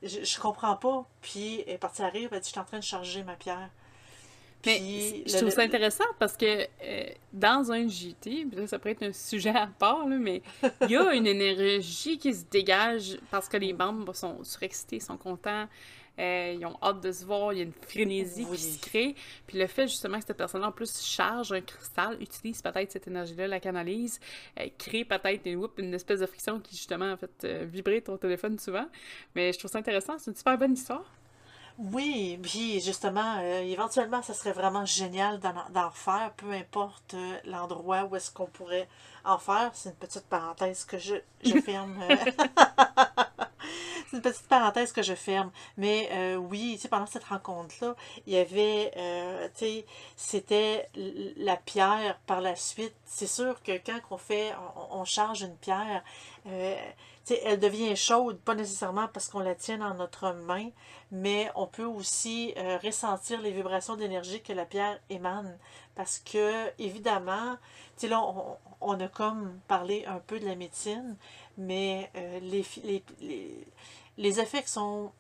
Je, 0.03 0.24
je 0.24 0.39
comprends 0.39 0.75
pas. 0.75 1.05
Puis 1.21 1.62
elle 1.62 1.74
est 1.74 1.77
partie 1.77 2.01
à 2.01 2.12
je 2.12 2.39
suis 2.41 2.59
en 2.59 2.65
train 2.65 2.79
de 2.79 2.83
charger 2.83 3.24
ma 3.24 3.35
pierre. 3.35 3.69
Mais 4.65 5.24
je 5.25 5.38
trouve 5.38 5.50
ça 5.50 5.62
intéressant 5.62 6.05
parce 6.19 6.36
que 6.36 6.45
euh, 6.45 7.03
dans 7.34 7.72
un 7.72 7.88
JT, 7.88 8.48
ça 8.67 8.79
pourrait 8.79 8.91
être 8.91 9.03
un 9.03 9.13
sujet 9.13 9.50
à 9.50 9.67
part, 9.67 10.07
mais 10.07 10.41
il 10.81 10.91
y 10.91 10.98
a 10.98 11.13
une 11.13 11.27
énergie 11.27 12.17
qui 12.17 12.34
se 12.34 12.45
dégage 12.45 13.17
parce 13.31 13.48
que 13.48 13.57
les 13.57 13.74
membres 13.74 14.15
sont 14.15 14.43
surexcités, 14.43 15.00
sont 15.00 15.17
contents. 15.17 15.67
Euh, 16.17 16.55
ils 16.57 16.65
ont 16.65 16.77
hâte 16.81 17.01
de 17.01 17.12
se 17.12 17.25
voir, 17.25 17.51
il 17.51 17.57
y 17.57 17.60
a 17.60 17.65
une 17.65 17.74
frénésie 17.74 18.45
qui 18.45 18.57
se 18.57 18.79
crée. 18.79 19.15
Puis 19.45 19.60
le 19.60 19.67
fait 19.67 19.88
justement 19.88 20.17
que 20.17 20.25
cette 20.25 20.38
personne-là 20.38 20.69
en 20.69 20.72
plus 20.72 21.01
charge 21.01 21.51
un 21.51 21.60
cristal, 21.60 22.17
utilise 22.22 22.62
peut-être 22.62 22.89
cette 22.89 23.07
énergie-là, 23.07 23.48
la 23.48 23.60
canalise, 23.60 24.22
euh, 24.60 24.67
crée 24.77 25.03
peut-être 25.03 25.45
une, 25.45 25.67
une, 25.77 25.93
espèce 25.93 26.22
de 26.22 26.25
friction 26.25 26.62
qui 26.62 26.75
justement 26.75 27.12
en 27.12 27.17
fait 27.17 27.45
vibrer 27.65 28.01
ton 28.01 28.15
téléphone 28.17 28.57
souvent. 28.57 28.88
Mais 29.36 29.51
je 29.51 29.60
trouve 29.60 29.72
ça 29.72 29.79
intéressant, 29.79 30.17
c'est 30.17 30.31
une 30.31 30.38
super 30.38 30.57
bonne 30.57 30.74
histoire. 30.74 31.05
Oui, 31.77 32.39
puis 32.41 32.79
justement, 32.79 33.38
euh, 33.39 33.62
éventuellement, 33.62 34.22
ça 34.22 34.34
serait 34.34 34.53
vraiment 34.53 34.86
génial 34.86 35.39
d'en 35.39 35.91
faire, 35.91 36.32
peu 36.38 36.51
importe 36.51 37.15
euh, 37.15 37.38
l'endroit 37.46 38.05
où 38.05 38.15
est-ce 38.15 38.32
qu'on 38.32 38.46
pourrait 38.46 38.88
en 39.25 39.38
faire. 39.38 39.72
C'est 39.74 39.89
une 39.89 39.96
petite 39.96 40.25
parenthèse 40.27 40.86
que 40.86 40.98
je, 40.98 41.15
je 41.44 41.60
ferme. 41.62 41.94
Euh. 44.15 44.17
Une 44.17 44.22
petite 44.22 44.48
parenthèse 44.48 44.91
que 44.91 45.01
je 45.01 45.13
ferme. 45.13 45.51
Mais 45.77 46.36
oui, 46.38 46.74
tu 46.75 46.84
sais, 46.84 46.88
pendant 46.88 47.05
cette 47.05 47.25
rencontre-là, 47.25 47.95
il 48.25 48.34
y 48.34 48.38
avait, 48.38 48.91
tu 49.55 49.65
sais, 49.65 49.86
c'était 50.15 50.89
la 51.38 51.57
pierre 51.57 52.17
par 52.25 52.41
la 52.41 52.55
suite. 52.55 52.95
C'est 53.05 53.27
sûr 53.27 53.62
que 53.63 53.74
quand 53.86 54.00
on 54.12 54.17
fait, 54.17 54.53
on, 54.91 55.03
charge 55.05 55.41
une 55.41 55.57
pierre, 55.57 56.03
elle 57.43 57.60
devient 57.60 57.95
chaude, 57.95 58.39
pas 58.39 58.55
nécessairement 58.55 59.07
parce 59.07 59.29
qu'on 59.29 59.39
la 59.39 59.55
tient 59.55 59.79
dans 59.79 59.93
notre 59.95 60.31
main, 60.31 60.69
mais 61.12 61.50
on 61.55 61.65
peut 61.65 61.86
aussi 61.86 62.53
euh, 62.57 62.77
ressentir 62.77 63.41
les 63.41 63.51
vibrations 63.51 63.95
d'énergie 63.95 64.41
que 64.41 64.53
la 64.53 64.65
pierre 64.65 65.00
émane. 65.10 65.57
Parce 65.95 66.19
que, 66.19 66.72
évidemment, 66.77 67.57
là, 68.03 68.34
on, 68.81 69.00
a 69.00 69.07
comme 69.07 69.60
parlé 69.67 70.05
un 70.05 70.19
peu 70.19 70.39
de 70.39 70.45
la 70.45 70.55
médecine, 70.55 71.15
mais 71.57 72.12
euh, 72.15 72.39
les, 72.41 72.65
les, 72.84 73.67
effets 74.17 74.63
qui 74.63 74.69
sont 74.69 75.12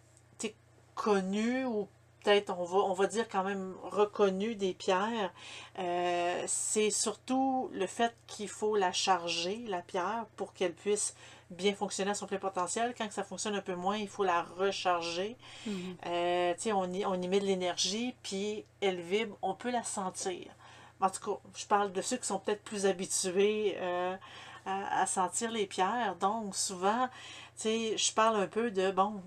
connus 0.95 1.65
ou 1.65 1.87
peut-être 2.23 2.57
on 2.57 2.63
va, 2.63 2.77
on 2.79 2.93
va 2.93 3.05
dire 3.05 3.27
quand 3.29 3.43
même 3.43 3.75
reconnus 3.83 4.57
des 4.57 4.73
pierres, 4.73 5.31
euh, 5.77 6.43
c'est 6.47 6.89
surtout 6.89 7.69
le 7.73 7.85
fait 7.85 8.15
qu'il 8.27 8.49
faut 8.49 8.75
la 8.75 8.91
charger, 8.91 9.63
la 9.67 9.81
pierre, 9.81 10.25
pour 10.35 10.53
qu'elle 10.53 10.73
puisse 10.73 11.13
bien 11.51 11.75
fonctionner 11.75 12.11
à 12.11 12.13
son 12.15 12.25
plein 12.25 12.39
potentiel. 12.39 12.95
Quand 12.97 13.11
ça 13.11 13.23
fonctionne 13.23 13.53
un 13.55 13.61
peu 13.61 13.75
moins, 13.75 13.97
il 13.97 14.07
faut 14.07 14.23
la 14.23 14.41
recharger. 14.41 15.37
Mhm. 15.67 15.97
Euh, 16.07 16.53
on, 16.73 16.91
y, 16.91 17.05
on 17.05 17.21
y 17.21 17.27
met 17.27 17.39
de 17.39 17.45
l'énergie, 17.45 18.15
puis 18.23 18.65
elle 18.81 19.01
vibre, 19.01 19.37
on 19.43 19.53
peut 19.53 19.69
la 19.69 19.83
sentir. 19.83 20.47
En 21.01 21.09
tout 21.09 21.19
cas, 21.19 21.39
je 21.55 21.65
parle 21.65 21.91
de 21.91 22.01
ceux 22.01 22.17
qui 22.17 22.25
sont 22.25 22.39
peut-être 22.39 22.63
plus 22.63 22.85
habitués 22.87 23.75
euh, 23.77 24.15
à, 24.65 25.05
sentir 25.05 25.51
les 25.51 25.67
pierres. 25.67 26.15
Donc, 26.19 26.55
souvent, 26.55 27.09
je 27.63 28.13
parle 28.13 28.37
un 28.37 28.47
peu 28.47 28.71
de, 28.71 28.91
bon, 28.91 29.21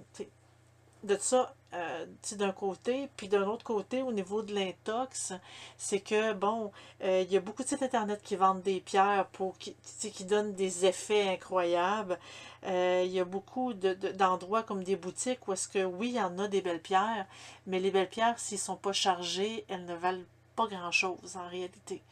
de 1.05 1.17
ça, 1.17 1.55
euh, 1.75 2.07
d'un 2.33 2.53
côté, 2.53 3.09
puis 3.17 3.29
d'un 3.29 3.47
autre 3.47 3.65
côté, 3.65 4.03
au 4.03 4.13
niveau 4.13 4.43
de 4.43 4.55
l'intox, 4.55 5.35
c'est 5.77 6.01
que, 6.01 6.33
bon, 6.33 6.73
euh, 7.03 7.23
il 7.27 7.33
y 7.33 7.37
a 7.37 7.41
beaucoup 7.41 7.63
de 7.63 7.69
sites 7.69 7.83
internet 7.83 8.21
qui 8.23 8.37
vendent 8.37 8.63
des 8.63 8.81
pierres 8.81 9.27
pour 9.33 9.57
qui, 9.59 9.77
qui 10.01 10.25
donnent 10.25 10.55
des 10.55 10.87
effets 10.87 11.29
incroyables. 11.29 12.19
Euh, 12.65 13.03
il 13.05 13.13
y 13.13 13.21
a 13.21 13.25
beaucoup 13.25 13.75
d'endroits 13.75 14.63
comme 14.63 14.83
des 14.83 14.97
boutiques 14.97 15.47
où 15.47 15.53
est-ce 15.53 15.69
que, 15.69 15.85
oui, 15.85 16.09
il 16.09 16.15
y 16.15 16.23
en 16.23 16.39
a 16.39 16.49
des 16.49 16.63
belles 16.63 16.83
pierres, 16.83 17.27
mais 17.67 17.81
les 17.81 17.91
belles 17.91 18.09
pierres, 18.09 18.39
s'ils 18.39 18.57
ne 18.57 18.63
sont 18.63 18.77
pas 18.77 18.93
chargées, 18.93 19.65
elles 19.69 19.85
ne 19.85 19.95
valent 19.95 20.25
pas 20.57 20.67
grand-chose 20.67 21.37
en 21.37 21.49
réalité. 21.49 22.03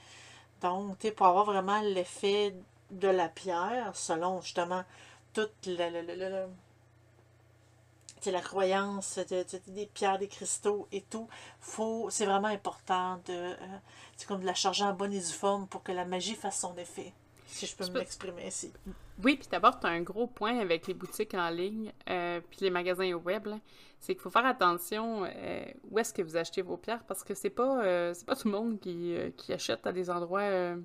Donc, 0.60 1.10
pour 1.12 1.26
avoir 1.26 1.44
vraiment 1.46 1.80
l'effet 1.80 2.54
de 2.90 3.08
la 3.08 3.28
pierre, 3.28 3.90
selon 3.94 4.40
justement 4.40 4.84
toute 5.36 5.66
la, 5.66 5.90
la 8.30 8.40
croyance 8.40 9.18
des 9.68 9.86
pierres, 9.92 10.18
des 10.18 10.28
cristaux 10.28 10.88
et 10.92 11.02
tout, 11.02 11.28
faut, 11.60 12.08
c'est 12.10 12.24
vraiment 12.24 12.48
important 12.48 13.20
de, 13.26 13.32
euh, 13.32 13.56
comme 14.26 14.40
de 14.40 14.46
la 14.46 14.54
charger 14.54 14.84
en 14.84 14.94
bonne 14.94 15.12
et 15.12 15.20
due 15.20 15.26
forme 15.26 15.66
pour 15.66 15.82
que 15.82 15.92
la 15.92 16.06
magie 16.06 16.34
fasse 16.34 16.60
son 16.60 16.74
effet, 16.78 17.12
si 17.46 17.66
je 17.66 17.76
peux 17.76 17.86
m'exprimer 17.90 18.46
ainsi. 18.46 18.72
Oui, 19.22 19.36
puis 19.36 19.48
d'abord, 19.50 19.78
tu 19.78 19.86
as 19.86 19.90
un 19.90 20.00
gros 20.00 20.26
point 20.26 20.58
avec 20.58 20.86
les 20.86 20.94
boutiques 20.94 21.34
en 21.34 21.50
ligne, 21.50 21.92
euh, 22.08 22.40
puis 22.50 22.60
les 22.62 22.70
magasins 22.70 23.12
web, 23.12 23.46
c'est 24.00 24.14
qu'il 24.14 24.22
faut 24.22 24.30
faire 24.30 24.46
attention 24.46 25.24
euh, 25.26 25.64
où 25.90 25.98
est-ce 25.98 26.14
que 26.14 26.22
vous 26.22 26.38
achetez 26.38 26.62
vos 26.62 26.78
pierres, 26.78 27.04
parce 27.06 27.22
que 27.22 27.34
c'est 27.34 27.50
pas, 27.50 28.14
c'est 28.14 28.24
pas 28.24 28.36
tout 28.36 28.48
le 28.48 28.52
monde 28.52 28.80
qui, 28.80 29.14
qui 29.36 29.52
achète 29.52 29.86
à 29.86 29.92
des 29.92 30.08
endroits 30.08 30.76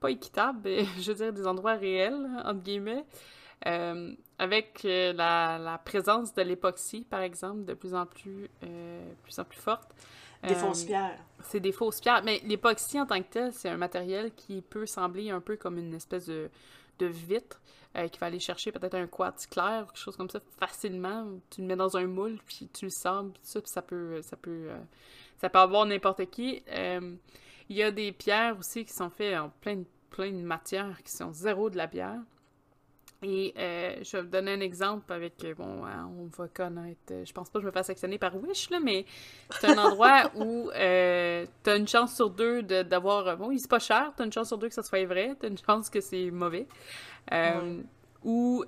pas 0.00 0.10
équitables, 0.10 0.62
je 1.00 1.12
veux 1.12 1.14
dire 1.14 1.32
des 1.32 1.46
endroits 1.46 1.74
réels, 1.74 2.28
entre 2.44 2.62
guillemets. 2.62 3.04
Euh, 3.66 4.12
avec 4.38 4.82
euh, 4.84 5.12
la, 5.12 5.80
présence 5.84 6.34
de 6.34 6.42
l'époxy, 6.42 7.06
par 7.08 7.20
exemple, 7.20 7.64
de 7.64 7.74
plus 7.74 7.94
en 7.94 8.04
plus, 8.04 8.50
euh, 8.62 9.12
plus, 9.22 9.38
en 9.38 9.44
plus 9.44 9.58
forte. 9.58 9.88
Des 10.46 10.54
fausses 10.54 10.84
pierres. 10.84 11.18
C'est 11.40 11.60
des 11.60 11.72
fausses 11.72 12.00
pierres. 12.00 12.22
Mais 12.24 12.40
l'époxy 12.44 13.00
en 13.00 13.06
tant 13.06 13.22
que 13.22 13.28
tel, 13.30 13.52
c'est 13.54 13.70
un 13.70 13.78
matériel 13.78 14.32
qui 14.34 14.60
peut 14.60 14.84
sembler 14.84 15.30
un 15.30 15.40
peu 15.40 15.56
comme 15.56 15.78
une 15.78 15.94
espèce 15.94 16.26
de, 16.26 16.50
de 16.98 17.06
vitre 17.06 17.60
qui 18.10 18.18
va 18.18 18.26
aller 18.26 18.40
chercher 18.40 18.72
peut-être 18.72 18.96
un 18.96 19.06
quartz 19.06 19.46
clair 19.46 19.84
ou 19.84 19.86
quelque 19.86 20.02
chose 20.02 20.16
comme 20.16 20.28
ça 20.28 20.40
facilement. 20.58 21.28
Tu 21.48 21.60
le 21.62 21.68
mets 21.68 21.76
dans 21.76 21.96
un 21.96 22.06
moule, 22.06 22.38
puis 22.44 22.68
tu 22.74 22.86
le 22.86 22.90
sens, 22.90 23.30
puis 23.32 23.40
ça, 23.44 23.60
ça 23.64 23.82
peut, 23.82 24.20
ça 24.20 24.36
peut, 24.36 24.68
ça 25.38 25.48
peut 25.48 25.60
avoir 25.60 25.86
n'importe 25.86 26.28
qui. 26.28 26.62
Il 27.68 27.76
y 27.76 27.82
a 27.82 27.90
des 27.90 28.12
pierres 28.12 28.58
aussi 28.58 28.84
qui 28.84 28.92
sont 28.92 29.10
faites 29.10 29.36
en 29.38 29.50
plein, 29.60 29.82
plein 30.10 30.30
de 30.30 30.42
matières 30.42 31.02
qui 31.02 31.12
sont 31.12 31.32
zéro 31.32 31.70
de 31.70 31.76
la 31.76 31.88
pierre. 31.88 32.20
Et 33.26 33.54
euh, 33.56 33.96
je 34.02 34.16
vais 34.16 34.22
vous 34.22 34.28
donner 34.28 34.52
un 34.52 34.60
exemple 34.60 35.10
avec, 35.10 35.42
euh, 35.44 35.54
bon, 35.54 35.86
hein, 35.86 36.10
on 36.18 36.26
va 36.26 36.46
connaître, 36.48 37.00
euh, 37.10 37.24
je 37.24 37.32
pense 37.32 37.48
pas 37.48 37.58
que 37.58 37.62
je 37.62 37.66
me 37.68 37.72
fasse 37.72 37.88
actionner 37.88 38.18
par 38.18 38.36
Wish, 38.36 38.68
là, 38.68 38.80
mais 38.80 39.06
c'est 39.58 39.68
un 39.68 39.78
endroit 39.78 40.30
où 40.34 40.70
euh, 40.74 41.46
t'as 41.62 41.78
une 41.78 41.88
chance 41.88 42.14
sur 42.14 42.28
deux 42.28 42.62
d'avoir, 42.62 43.38
bon, 43.38 43.56
c'est 43.56 43.70
pas 43.70 43.78
cher, 43.78 44.12
t'as 44.14 44.26
une 44.26 44.32
chance 44.32 44.48
sur 44.48 44.58
deux 44.58 44.68
que 44.68 44.74
ça 44.74 44.82
soit 44.82 45.06
vrai, 45.06 45.34
t'as 45.40 45.48
une 45.48 45.56
chance 45.56 45.88
que 45.88 46.02
c'est 46.02 46.30
mauvais. 46.30 46.66
Ou 48.24 48.64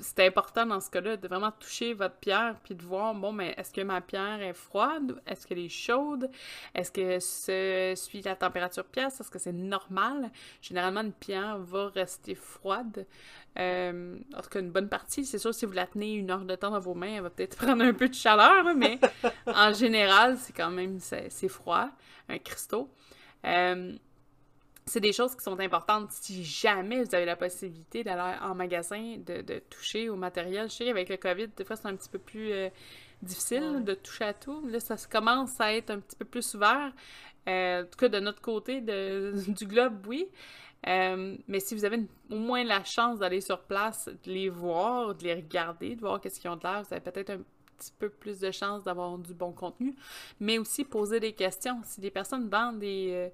c'est 0.00 0.26
important 0.26 0.66
dans 0.66 0.80
ce 0.80 0.90
cas-là 0.90 1.16
de 1.16 1.28
vraiment 1.28 1.52
toucher 1.52 1.94
votre 1.94 2.16
pierre 2.16 2.56
puis 2.62 2.74
de 2.74 2.82
voir, 2.82 3.14
bon, 3.14 3.32
mais 3.32 3.54
est-ce 3.56 3.72
que 3.72 3.80
ma 3.80 4.00
pierre 4.00 4.40
est 4.42 4.54
froide? 4.54 5.20
Est-ce 5.26 5.46
qu'elle 5.46 5.58
est 5.58 5.68
chaude? 5.68 6.30
Est-ce 6.74 6.90
que 6.90 7.18
ce 7.20 7.94
suit 7.96 8.22
la 8.22 8.36
température 8.36 8.84
pièce? 8.84 9.20
Est-ce 9.20 9.30
que 9.30 9.38
c'est 9.38 9.52
normal? 9.52 10.30
Généralement, 10.62 11.00
une 11.00 11.12
pierre 11.12 11.58
va 11.58 11.88
rester 11.88 12.34
froide. 12.34 13.06
Euh, 13.58 14.18
en 14.36 14.40
tout 14.40 14.48
cas, 14.48 14.60
une 14.60 14.70
bonne 14.70 14.88
partie. 14.88 15.24
C'est 15.24 15.38
sûr, 15.38 15.54
si 15.54 15.66
vous 15.66 15.72
la 15.72 15.86
tenez 15.86 16.14
une 16.14 16.30
heure 16.30 16.44
de 16.44 16.54
temps 16.54 16.70
dans 16.70 16.80
vos 16.80 16.94
mains, 16.94 17.14
elle 17.16 17.22
va 17.22 17.30
peut-être 17.30 17.56
prendre 17.64 17.84
un 17.84 17.92
peu 17.92 18.08
de 18.08 18.14
chaleur, 18.14 18.74
mais 18.76 18.98
en 19.46 19.72
général, 19.72 20.36
c'est 20.38 20.52
quand 20.52 20.70
même 20.70 20.98
c'est 21.00 21.48
froid, 21.48 21.88
un 22.28 22.38
cristaux. 22.38 22.90
Euh, 23.44 23.94
c'est 24.86 25.00
des 25.00 25.12
choses 25.12 25.36
qui 25.36 25.42
sont 25.42 25.58
importantes 25.60 26.10
si 26.10 26.44
jamais 26.44 27.04
vous 27.04 27.14
avez 27.14 27.24
la 27.24 27.36
possibilité 27.36 28.02
d'aller 28.02 28.38
en 28.42 28.54
magasin, 28.54 29.16
de, 29.18 29.58
toucher 29.70 30.08
au 30.08 30.16
matériel. 30.16 30.68
Je 30.68 30.74
sais 30.74 30.84
qu'avec 30.84 31.08
le 31.08 31.16
COVID, 31.16 31.48
des 31.56 31.64
fois, 31.64 31.76
c'est 31.76 31.88
un 31.88 31.96
petit 31.96 32.08
peu 32.08 32.18
plus 32.18 32.52
euh, 32.52 32.68
difficile 33.22 33.84
de 33.84 33.94
toucher 33.94 34.24
à 34.24 34.34
tout. 34.34 34.66
Là, 34.66 34.80
ça 34.80 34.96
commence 35.10 35.60
à 35.60 35.74
être 35.74 35.90
un 35.90 36.00
petit 36.00 36.16
peu 36.16 36.24
plus 36.24 36.54
ouvert. 36.54 36.92
en 37.46 37.84
tout 37.90 37.98
cas, 37.98 38.08
de 38.08 38.20
notre 38.20 38.40
côté 38.40 38.80
de, 38.80 39.34
du 39.48 39.66
globe, 39.66 40.06
oui. 40.06 40.26
Euh, 40.86 41.36
mais 41.46 41.60
si 41.60 41.74
vous 41.74 41.84
avez 41.84 42.00
au 42.30 42.36
moins 42.36 42.64
la 42.64 42.82
chance 42.84 43.18
d'aller 43.18 43.40
sur 43.40 43.60
place, 43.60 44.08
de 44.24 44.32
les 44.32 44.48
voir, 44.48 45.14
de 45.14 45.24
les 45.24 45.34
regarder, 45.34 45.94
de 45.94 46.00
voir 46.00 46.20
qu'est-ce 46.20 46.40
qu'ils 46.40 46.50
ont 46.50 46.56
de 46.56 46.62
l'air, 46.62 46.82
vous 46.82 46.94
avez 46.94 47.02
peut-être 47.02 47.30
un 47.30 47.42
petit 47.80 47.92
peu 47.98 48.08
plus 48.08 48.38
de 48.40 48.50
chance 48.50 48.84
d'avoir 48.84 49.16
du 49.18 49.34
bon 49.34 49.52
contenu, 49.52 49.94
mais 50.38 50.58
aussi 50.58 50.84
poser 50.84 51.20
des 51.20 51.32
questions. 51.32 51.80
Si 51.84 52.00
des 52.00 52.10
personnes 52.10 52.48
vendent 52.48 52.78
des, 52.78 53.10
euh, 53.12 53.28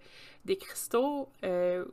des 0.45 0.57
cristaux, 0.57 1.29
euh, 1.45 1.85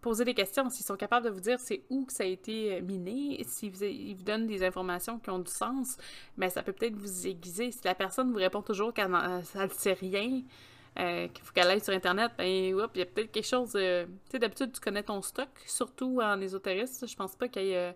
posez 0.00 0.24
des 0.24 0.34
questions. 0.34 0.68
S'ils 0.70 0.86
sont 0.86 0.96
capables 0.96 1.26
de 1.26 1.30
vous 1.30 1.40
dire 1.40 1.60
c'est 1.60 1.82
où 1.90 2.04
que 2.04 2.12
ça 2.12 2.24
a 2.24 2.26
été 2.26 2.80
miné, 2.80 3.42
s'ils 3.46 3.70
vous, 3.70 4.22
donnent 4.22 4.46
des 4.46 4.64
informations 4.64 5.18
qui 5.18 5.30
ont 5.30 5.38
du 5.38 5.50
sens, 5.50 5.96
mais 6.36 6.50
ça 6.50 6.62
peut 6.62 6.72
peut-être 6.72 6.96
vous 6.96 7.26
aiguiser. 7.26 7.70
Si 7.70 7.80
la 7.84 7.94
personne 7.94 8.32
vous 8.32 8.38
répond 8.38 8.62
toujours 8.62 8.92
qu'elle 8.92 9.10
ne 9.10 9.68
sait 9.70 9.92
rien, 9.92 10.42
euh, 10.98 11.26
qu'il 11.28 11.42
faut 11.42 11.52
qu'elle 11.54 11.68
aille 11.68 11.80
sur 11.80 11.94
Internet, 11.94 12.32
ben, 12.36 12.44
il 12.44 12.76
y 12.76 13.02
a 13.02 13.06
peut-être 13.06 13.32
quelque 13.32 13.46
chose. 13.46 13.72
Euh, 13.76 14.04
tu 14.26 14.32
sais, 14.32 14.38
d'habitude, 14.38 14.72
tu 14.72 14.80
connais 14.80 15.02
ton 15.02 15.22
stock, 15.22 15.48
surtout 15.66 16.20
en 16.20 16.38
ésotérisme. 16.40 17.06
Je 17.06 17.16
pense 17.16 17.34
pas 17.34 17.48
qu'il 17.48 17.62
y 17.62 17.70
ait 17.70 17.76
euh, 17.76 17.92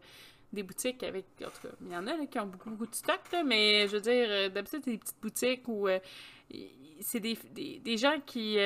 des 0.57 0.63
boutiques 0.65 1.03
avec. 1.03 1.27
En 1.41 1.51
tout 1.51 1.69
cas, 1.69 1.75
il 1.81 1.93
y 1.93 1.97
en 1.97 2.07
a 2.07 2.27
qui 2.27 2.39
ont 2.39 2.47
beaucoup, 2.47 2.71
beaucoup 2.71 2.91
de 2.91 2.95
stock, 2.95 3.21
mais 3.45 3.87
je 3.87 3.97
veux 3.97 4.01
dire, 4.01 4.51
d'habitude, 4.51 4.81
c'est 4.85 4.91
des 4.91 4.99
petites 4.99 5.21
boutiques 5.23 5.69
où 5.69 5.89
c'est 7.01 7.21
des, 7.21 7.39
des, 7.55 7.97
gens 7.97 8.19
qui, 8.25 8.59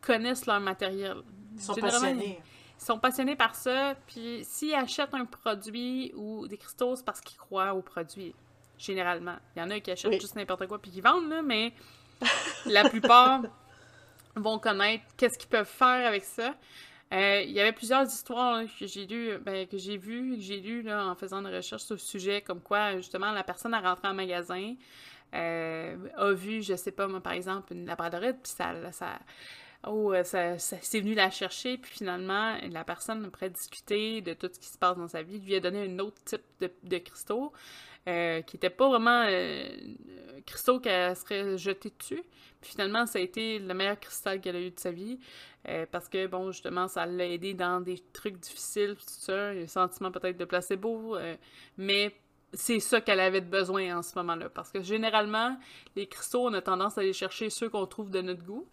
connaissent 0.00 0.46
leur 0.46 0.60
matériel. 0.60 1.16
Ils 1.54 1.62
sont 1.62 1.74
passionnés. 1.74 2.38
Ils 2.80 2.84
sont 2.84 2.98
passionnés 2.98 3.36
par 3.36 3.54
ça, 3.54 3.94
puis 4.06 4.44
s'ils 4.44 4.74
achètent 4.74 5.14
un 5.14 5.24
produit 5.24 6.12
ou 6.16 6.46
des 6.46 6.58
cristaux, 6.58 6.96
c'est 6.96 7.04
parce 7.04 7.20
qu'ils 7.20 7.38
croient 7.38 7.72
au 7.72 7.80
produit, 7.80 8.34
généralement. 8.76 9.36
Il 9.56 9.60
y 9.60 9.62
en 9.62 9.70
a 9.70 9.80
qui 9.80 9.90
achètent 9.90 10.20
juste 10.20 10.36
n'importe 10.36 10.66
quoi 10.66 10.78
puis 10.78 10.90
qui 10.90 11.00
vendent, 11.00 11.30
là, 11.30 11.40
mais 11.40 11.72
la 12.66 12.88
plupart 12.88 13.42
vont 14.36 14.58
connaître 14.58 15.04
qu'est-ce 15.16 15.38
qu'ils 15.38 15.48
peuvent 15.48 15.66
faire 15.66 16.06
avec 16.06 16.24
ça. 16.24 16.54
Euh, 17.12 17.42
il 17.42 17.52
y 17.52 17.60
avait 17.60 17.72
plusieurs 17.72 18.06
histoires 18.06 18.62
que 18.78 18.86
j'ai 18.86 19.06
lues, 19.06 19.38
ben, 19.38 19.66
que 19.66 19.78
j'ai 19.78 19.96
vues, 19.96 20.36
que 20.36 20.42
j'ai 20.42 20.60
lues 20.60 20.90
en 20.90 21.14
faisant 21.14 21.42
des 21.42 21.54
recherches 21.54 21.84
sur 21.84 21.94
le 21.94 22.00
sujet, 22.00 22.40
comme 22.42 22.60
quoi 22.60 22.96
justement 22.96 23.30
la 23.32 23.44
personne 23.44 23.74
a 23.74 23.80
rentré 23.80 24.08
en 24.08 24.14
magasin, 24.14 24.74
euh, 25.34 25.96
a 26.16 26.32
vu, 26.32 26.62
je 26.62 26.74
sais 26.74 26.92
pas 26.92 27.06
moi 27.06 27.20
par 27.20 27.34
exemple, 27.34 27.72
une 27.72 27.86
labradorite, 27.86 28.38
puis 28.42 28.52
ça, 28.52 28.72
ça, 28.92 29.18
oh, 29.86 30.12
euh, 30.12 30.24
ça, 30.24 30.58
c'est 30.58 31.00
venu 31.00 31.14
la 31.14 31.30
chercher, 31.30 31.78
puis 31.78 31.90
finalement 31.92 32.56
la 32.70 32.84
personne 32.84 33.24
après 33.24 33.50
discuter 33.50 34.20
de 34.20 34.34
tout 34.34 34.48
ce 34.52 34.58
qui 34.58 34.68
se 34.68 34.78
passe 34.78 34.96
dans 34.96 35.08
sa 35.08 35.22
vie, 35.22 35.38
lui 35.38 35.54
a 35.54 35.60
donné 35.60 35.82
un 35.84 35.98
autre 35.98 36.22
type 36.24 36.42
de, 36.60 36.70
de 36.82 36.98
cristaux. 36.98 37.52
Euh, 38.06 38.42
qui 38.42 38.56
n'était 38.56 38.68
pas 38.68 38.86
vraiment 38.90 39.24
euh, 39.26 39.66
cristaux 40.44 40.78
qu'elle 40.78 41.16
serait 41.16 41.56
jetée 41.56 41.90
dessus. 41.98 42.22
Puis 42.60 42.72
finalement, 42.72 43.06
ça 43.06 43.18
a 43.18 43.22
été 43.22 43.58
le 43.58 43.72
meilleur 43.72 43.98
cristal 43.98 44.42
qu'elle 44.42 44.56
a 44.56 44.60
eu 44.60 44.70
de 44.70 44.78
sa 44.78 44.90
vie. 44.90 45.18
Euh, 45.68 45.86
parce 45.90 46.10
que, 46.10 46.26
bon, 46.26 46.52
justement, 46.52 46.86
ça 46.86 47.06
l'a 47.06 47.26
aidé 47.26 47.54
dans 47.54 47.80
des 47.80 47.98
trucs 48.12 48.38
difficiles, 48.38 48.94
tout 48.96 49.04
ça, 49.06 49.48
un 49.48 49.66
sentiment 49.66 50.10
peut-être 50.10 50.36
de 50.36 50.44
placebo, 50.44 51.16
mais 51.78 52.14
c'est 52.54 52.80
ça 52.80 53.00
qu'elle 53.00 53.20
avait 53.20 53.40
besoin 53.40 53.98
en 53.98 54.02
ce 54.02 54.16
moment-là. 54.18 54.48
Parce 54.48 54.70
que 54.70 54.82
généralement, 54.82 55.56
les 55.96 56.06
cristaux, 56.06 56.46
on 56.46 56.54
a 56.54 56.62
tendance 56.62 56.98
à 56.98 57.02
aller 57.02 57.12
chercher 57.12 57.50
ceux 57.50 57.68
qu'on 57.68 57.86
trouve 57.86 58.10
de 58.10 58.20
notre 58.20 58.44
goût, 58.44 58.66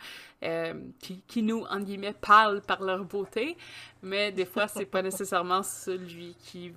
qui, 1.00 1.21
qui, 1.27 1.43
nous, 1.43 1.63
en 1.69 1.79
guillemets, 1.79 2.13
parlent 2.13 2.61
par 2.61 2.81
leur 2.81 3.03
beauté, 3.03 3.57
mais 4.01 4.31
des 4.31 4.45
fois, 4.45 4.67
c'est 4.67 4.85
pas 4.85 5.01
nécessairement 5.03 5.63
celui 5.63 6.35
qui 6.35 6.73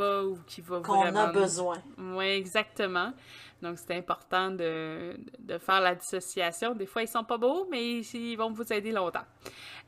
ou 0.00 0.38
qui 0.46 0.60
va 0.60 0.80
Qu'on 0.80 1.02
a 1.02 1.26
besoin. 1.32 1.78
Oui, 1.98 2.26
exactement. 2.26 3.12
Donc, 3.60 3.78
c'est 3.78 3.96
important 3.96 4.50
de, 4.50 5.16
faire 5.58 5.80
la 5.80 5.94
dissociation. 5.94 6.74
Des 6.74 6.86
fois, 6.86 7.02
ils 7.02 7.08
sont 7.08 7.24
pas 7.24 7.38
beaux, 7.38 7.66
mais 7.70 8.00
ils 8.00 8.36
vont 8.36 8.52
vous 8.52 8.72
aider 8.72 8.92
longtemps. 8.92 9.24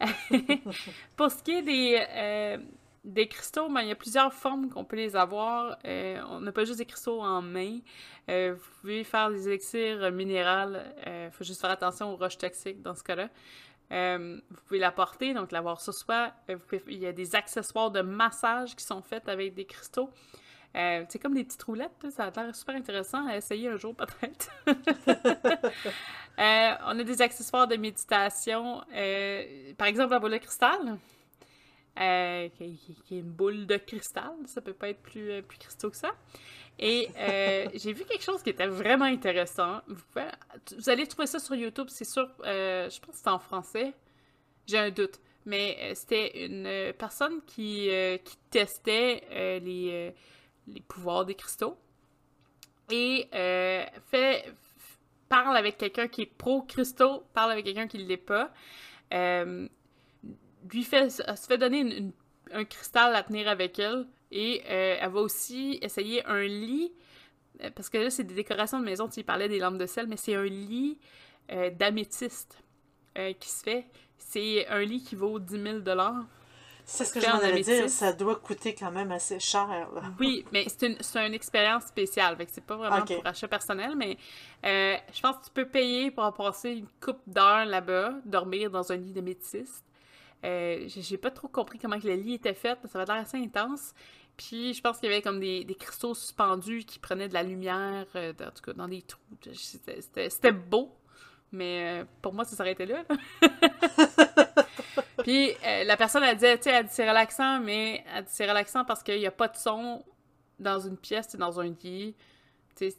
Pour 1.17 1.31
ce 1.31 1.43
qui 1.43 1.53
est 1.53 1.63
des, 1.63 2.05
euh, 2.11 2.59
des 3.05 3.29
cristaux, 3.29 3.69
ben, 3.69 3.81
il 3.81 3.89
y 3.89 3.93
a 3.93 3.97
plusieurs 3.97 4.33
formes 4.33 4.69
qu'on 4.69 4.85
peut 4.85 4.97
les 4.97 5.17
avoir. 5.17 5.79
Euh, 5.85 6.21
on 6.29 6.41
n'a 6.41 6.53
pas 6.53 6.65
juste 6.65 6.79
des 6.79 6.87
cristaux 6.87 7.21
en 7.21 7.41
main. 7.41 7.79
Euh, 8.29 8.55
vous 8.55 8.81
pouvez 8.81 9.05
faire 9.05 9.31
des 9.31 9.49
élixirs 9.49 10.11
minéraux. 10.13 10.77
Il 11.07 11.31
faut 11.33 11.45
juste 11.45 11.61
faire 11.61 11.71
attention 11.71 12.13
aux 12.13 12.17
roches 12.17 12.39
toxiques 12.39 12.83
dans 12.83 12.95
ce 12.95 13.03
cas-là. 13.03 13.29
Euh, 13.93 14.41
vous 14.51 14.61
pouvez 14.67 14.79
la 14.79 14.93
porter, 14.93 15.35
donc 15.35 15.51
l'avoir 15.53 15.81
sur 15.81 15.95
soi. 15.95 16.33
Euh, 16.49 16.57
il 16.87 16.99
y 16.99 17.07
a 17.07 17.13
des 17.13 17.35
accessoires 17.35 17.91
de 17.91 18.03
massage 18.03 18.77
qui 18.77 18.85
sont 18.85 19.03
faits 19.03 19.29
avec 19.29 19.55
des 19.55 19.65
cristaux. 19.65 20.11
Euh, 20.77 21.05
c'est 21.09 21.19
comme 21.19 21.35
des 21.35 21.43
petites 21.43 21.65
roulettes, 21.65 22.07
ça 22.11 22.27
a 22.27 22.45
l'air 22.45 22.55
super 22.55 22.77
intéressant 22.77 23.27
à 23.27 23.37
essayer 23.37 23.69
un 23.69 23.77
jour 23.77 23.93
peut-être. 23.97 24.51
on 26.39 26.99
a 26.99 27.03
des 27.03 27.21
accessoires 27.21 27.67
de 27.67 27.75
méditation, 27.75 28.81
par 29.77 29.89
exemple 29.89 30.13
la 30.13 30.21
boule 30.21 30.31
de 30.31 30.37
cristal, 30.37 30.97
qui, 31.97 32.97
est 33.11 33.19
une 33.19 33.31
boule 33.31 33.67
de 33.67 33.77
cristal, 33.77 34.33
ça 34.47 34.61
peut 34.61 34.73
pas 34.73 34.89
être 34.89 35.03
plus, 35.03 35.43
plus 35.43 35.59
cristaux 35.59 35.91
que 35.91 35.97
ça. 35.97 36.13
Et 36.83 37.11
euh, 37.19 37.69
j'ai 37.75 37.93
vu 37.93 38.05
quelque 38.05 38.25
chose 38.25 38.43
qui 38.43 38.49
était 38.51 38.67
vraiment 38.67 39.05
intéressant. 39.05 39.83
Vous, 39.87 40.89
allez 40.89 41.07
trouver 41.07 41.27
ça 41.27 41.39
sur 41.39 41.55
YouTube, 41.55 41.89
c'est 41.91 42.07
sûr. 42.07 42.27
Euh, 42.45 42.89
je 42.89 42.99
pense 43.01 43.17
que 43.17 43.23
c'est 43.23 43.29
en 43.29 43.39
français. 43.39 43.93
J'ai 44.67 44.79
un 44.79 44.91
doute. 44.91 45.21
Mais 45.45 45.77
euh, 45.83 45.93
c'était 45.95 46.47
une 46.47 46.95
personne 46.95 47.43
qui, 47.47 47.91
qui 48.25 48.37
testait 48.51 49.61
les, 49.63 50.15
les 50.67 50.81
pouvoirs 50.81 51.27
des 51.27 51.35
cristaux. 51.35 51.77
Et 52.91 53.29
fait, 54.11 54.47
parle 55.29 55.59
avec 55.59 55.77
quelqu'un 55.77 56.09
qui 56.09 56.23
est 56.23 56.35
pro-cristaux, 56.35 57.25
parle 57.35 57.53
avec 57.53 57.67
quelqu'un 57.67 57.89
qui 57.89 57.99
ne 57.99 58.05
l'est 58.05 58.17
pas. 58.17 58.51
Lui 60.71 60.85
fait, 60.85 61.11
se 61.11 61.47
fait 61.47 61.59
donner 61.59 62.13
un 62.53 62.65
cristal 62.65 63.15
à 63.15 63.23
tenir 63.23 63.49
avec 63.49 63.79
elle 63.79 64.07
et 64.31 64.63
euh, 64.69 64.97
elle 65.01 65.11
va 65.11 65.21
aussi 65.21 65.79
essayer 65.83 66.25
un 66.27 66.43
lit, 66.43 66.93
euh, 67.63 67.71
parce 67.75 67.89
que 67.89 67.99
là, 67.99 68.11
c'est 68.11 68.25
des 68.25 68.35
décorations 68.35 68.79
de 68.79 68.85
maison, 68.85 69.09
tu 69.09 69.23
parlais 69.25 69.49
des 69.49 69.59
lampes 69.59 69.79
de 69.79 69.87
sel, 69.87 70.07
mais 70.07 70.17
c'est 70.17 70.35
un 70.35 70.45
lit 70.45 70.99
euh, 71.51 71.71
d'améthyste 71.71 72.63
qui 73.41 73.51
se 73.51 73.63
fait. 73.63 73.85
C'est 74.17 74.67
un 74.69 74.81
lit 74.81 75.03
qui 75.03 75.17
vaut 75.17 75.39
10 75.39 75.63
000 75.63 75.79
c'est 76.85 77.05
ce 77.05 77.13
que 77.13 77.21
je 77.21 77.27
m'en 77.27 77.61
dire, 77.61 77.89
ça 77.91 78.13
doit 78.13 78.37
coûter 78.37 78.75
quand 78.75 78.91
même 78.91 79.13
assez 79.13 79.39
cher. 79.39 79.89
Oui, 80.19 80.45
mais 80.53 80.65
c'est 80.69 80.87
une, 80.87 80.97
une, 81.23 81.35
expérience 81.35 81.85
spéciale, 81.85 82.37
fait 82.37 82.47
que 82.47 82.53
c'est 82.53 82.65
pas 82.65 82.77
vraiment 82.77 83.05
pour 83.05 83.27
achat 83.27 83.47
personnel, 83.47 83.95
mais 83.95 84.17
je 84.65 85.21
pense 85.21 85.37
que 85.37 85.45
tu 85.45 85.51
peux 85.53 85.69
payer 85.69 86.11
pour 86.11 86.33
passer 86.33 86.71
une 86.71 86.89
coupe 87.01 87.21
d'heures 87.27 87.67
là-bas, 87.67 88.15
dormir 88.25 88.71
dans 88.71 88.91
un 88.91 88.97
lit 88.97 89.13
d'améthyste. 89.13 89.85
J'ai 90.43 91.19
pas 91.19 91.31
trop 91.31 91.49
compris 91.49 91.79
comment 91.79 91.99
que 91.99 92.07
le 92.07 92.15
lit 92.15 92.35
était 92.35 92.55
fait, 92.55 92.79
mais 92.83 92.89
ça 92.89 92.99
va 92.99 93.05
l'air 93.05 93.23
assez 93.23 93.39
intense. 93.39 93.95
Puis 94.41 94.73
je 94.73 94.81
pense 94.81 94.99
qu'il 94.99 95.11
y 95.11 95.13
avait 95.13 95.21
comme 95.21 95.39
des, 95.39 95.77
cristaux 95.79 96.15
suspendus 96.15 96.85
qui 96.85 96.99
prenaient 96.99 97.29
de 97.29 97.35
la 97.35 97.43
lumière, 97.43 98.07
euh, 98.15 98.33
en 98.33 98.51
tout 98.51 98.63
cas 98.65 98.73
dans 98.73 98.89
des 98.89 99.03
trous. 99.03 99.21
C'était 99.53 100.53
beau, 100.53 100.97
mais 101.53 102.01
euh, 102.01 102.05
pour 102.23 102.33
moi, 102.33 102.47
ça 102.47 102.57
s'arrêtait 102.57 102.87
là. 102.87 103.05
Puis 105.25 105.51
euh, 105.51 105.85
la 105.85 105.95
personne, 105.99 106.23
elle 106.23 106.37
disait, 106.37 106.57
tu 106.57 106.71
sais, 106.71 106.83
dit 106.83 106.89
c'est 106.91 107.07
relaxant, 107.07 107.61
mais 107.61 108.03
elle 108.15 108.25
dit 108.25 108.31
c'est 108.33 108.49
relaxant 108.49 108.87
parce 108.87 109.03
qu'il 109.03 109.19
n'y 109.19 109.27
a 109.27 109.31
pas 109.31 109.49
de 109.49 109.59
son 109.59 110.03
dans 110.59 110.81
une 110.81 110.97
pièce, 110.97 111.37
dans 111.37 111.61
un 111.61 111.75
lit. 111.85 112.15
Tu 112.77 112.91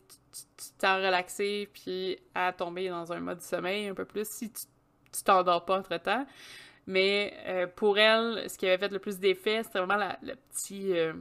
t'es 0.77 0.95
relaxé, 0.95 1.69
puis 1.73 2.19
à 2.35 2.53
tomber 2.53 2.89
dans 2.89 3.11
un 3.11 3.19
mode 3.19 3.41
sommeil 3.41 3.87
un 3.87 3.95
peu 3.95 4.05
plus 4.05 4.29
si 4.29 4.51
tu 4.51 5.23
t'endors 5.23 5.65
pas 5.65 5.79
entre-temps. 5.79 6.27
Mais 6.87 7.33
euh, 7.45 7.67
pour 7.67 7.97
elle, 7.97 8.49
ce 8.49 8.57
qui 8.57 8.67
avait 8.67 8.77
fait 8.77 8.91
le 8.91 8.99
plus 8.99 9.19
d'effet, 9.19 9.61
c'était 9.63 9.79
vraiment 9.79 10.15
le, 10.21 10.33
petit, 10.35 10.97
euh, 10.97 11.13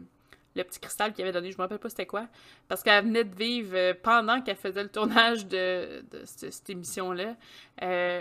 le 0.54 0.64
petit 0.64 0.80
cristal 0.80 1.12
qu'elle 1.12 1.26
avait 1.26 1.32
donné. 1.32 1.50
Je 1.50 1.56
me 1.56 1.62
rappelle 1.62 1.78
pas 1.78 1.90
c'était 1.90 2.06
quoi. 2.06 2.26
Parce 2.68 2.82
qu'elle 2.82 3.04
venait 3.04 3.24
de 3.24 3.34
vivre, 3.34 3.76
euh, 3.76 3.94
pendant 4.00 4.40
qu'elle 4.40 4.56
faisait 4.56 4.82
le 4.82 4.88
tournage 4.88 5.46
de, 5.46 6.02
cette, 6.24 6.70
émission-là, 6.70 7.36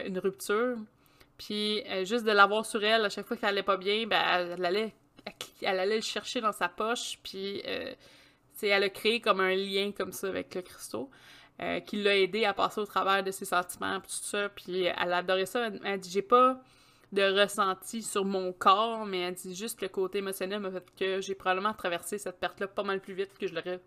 une 0.06 0.19
rupture. 0.19 0.78
Puis 1.38 1.82
juste 2.04 2.25
de 2.25 2.32
l'avoir 2.32 2.65
sur 2.65 2.84
elle, 2.84 3.06
à 3.06 3.10
chaque 3.10 3.25
fois 3.25 3.38
qu'elle 3.38 3.49
allait 3.49 3.63
pas 3.63 3.78
bien, 3.78 4.06
ben, 4.06 4.21
elle, 4.21 4.65
allait, 4.65 4.93
elle, 5.62 5.80
allait 5.80 5.95
le 5.95 6.02
chercher 6.02 6.41
dans 6.41 6.52
sa 6.52 6.67
poche. 6.67 7.17
Puis 7.23 7.63
elle 8.62 8.84
a 8.84 8.89
créé 8.89 9.21
comme 9.21 9.39
un 9.39 9.56
lien 9.56 9.93
comme 9.93 10.12
ça 10.12 10.28
avec 10.28 10.54
le 10.54 10.62
cristaux. 10.62 11.10
qui 11.86 11.95
l'a 12.04 12.17
aidé 12.17 12.43
à 12.43 12.54
passer 12.54 12.82
au 12.82 12.86
travers 12.86 13.23
de 13.23 13.32
ses 13.32 13.45
sentiments, 13.45 14.02
puis 14.02 14.12
tout 14.12 14.28
ça. 14.28 14.49
Puis 14.49 14.84
elle 14.84 15.13
adorait 15.13 15.45
ça. 15.45 15.67
Elle, 15.67 15.80
elle 15.86 15.99
dit 16.02 16.12
J'ai 16.12 16.21
pas 16.21 16.62
de 17.12 17.41
ressenti 17.41 18.04
sur 18.04 18.24
mon 18.24 18.54
corps, 18.54 19.06
mais 19.06 19.19
elle 19.19 19.34
dit 19.34 19.56
juste 19.56 19.82
le 19.82 19.88
côté 19.88 20.19
émotionnel 20.19 20.60
m'a 20.60 20.72
fait 20.72 20.86
que 20.98 21.22
j'ai 21.22 21.36
probablement 21.36 21.74
traversé 21.74 22.17
cette 22.17 22.39
perte-là 22.39 22.67
pas 22.67 22.84
mal 22.84 23.00
plus 23.00 23.13
vite 23.13 23.32
que 23.39 23.48
je 23.48 23.56
l'aurais 23.56 23.80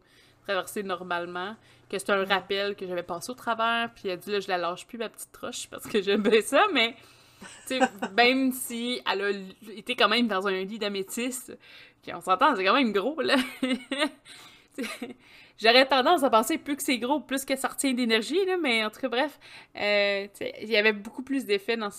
traversé 0.44 0.82
normalement, 0.82 1.54
que 1.88 1.98
c'est 1.98 2.10
un 2.10 2.24
rappel 2.24 2.74
que 2.74 2.86
j'avais 2.86 3.04
passé 3.04 3.30
au 3.30 3.34
travers, 3.34 3.90
puis 3.94 4.08
elle 4.08 4.18
dit 4.18 4.32
là, 4.32 4.40
je 4.40 4.48
la 4.48 4.58
lâche 4.58 4.86
plus, 4.86 4.98
ma 4.98 5.08
petite 5.08 5.36
roche, 5.36 5.68
parce 5.70 5.86
que 5.86 6.02
j'aime 6.02 6.22
bien 6.22 6.40
ça, 6.40 6.66
mais 6.72 6.96
tu 7.66 7.78
sais, 7.78 7.80
même 8.16 8.52
si 8.52 9.00
elle 9.10 9.22
a 9.22 9.30
été 9.76 9.94
quand 9.94 10.08
même 10.08 10.26
dans 10.26 10.46
un 10.48 10.64
lit 10.64 10.78
d'améthyste, 10.78 11.56
on 12.12 12.20
s'entend, 12.20 12.56
c'est 12.56 12.64
quand 12.64 12.74
même 12.74 12.92
gros, 12.92 13.20
là. 13.20 13.36
J'aurais 15.58 15.86
tendance 15.86 16.24
à 16.24 16.30
penser 16.30 16.58
plus 16.58 16.76
que 16.76 16.82
c'est 16.82 16.98
gros, 16.98 17.20
plus 17.20 17.44
que 17.44 17.54
ça 17.54 17.68
retient 17.68 17.92
d'énergie, 17.92 18.44
là, 18.46 18.56
mais 18.60 18.84
en 18.84 18.90
tout 18.90 19.00
cas, 19.00 19.08
bref, 19.08 19.38
euh, 19.76 20.26
il 20.60 20.68
y 20.68 20.76
avait 20.76 20.92
beaucoup 20.92 21.22
plus 21.22 21.44
d'effets 21.44 21.76
dans 21.76 21.90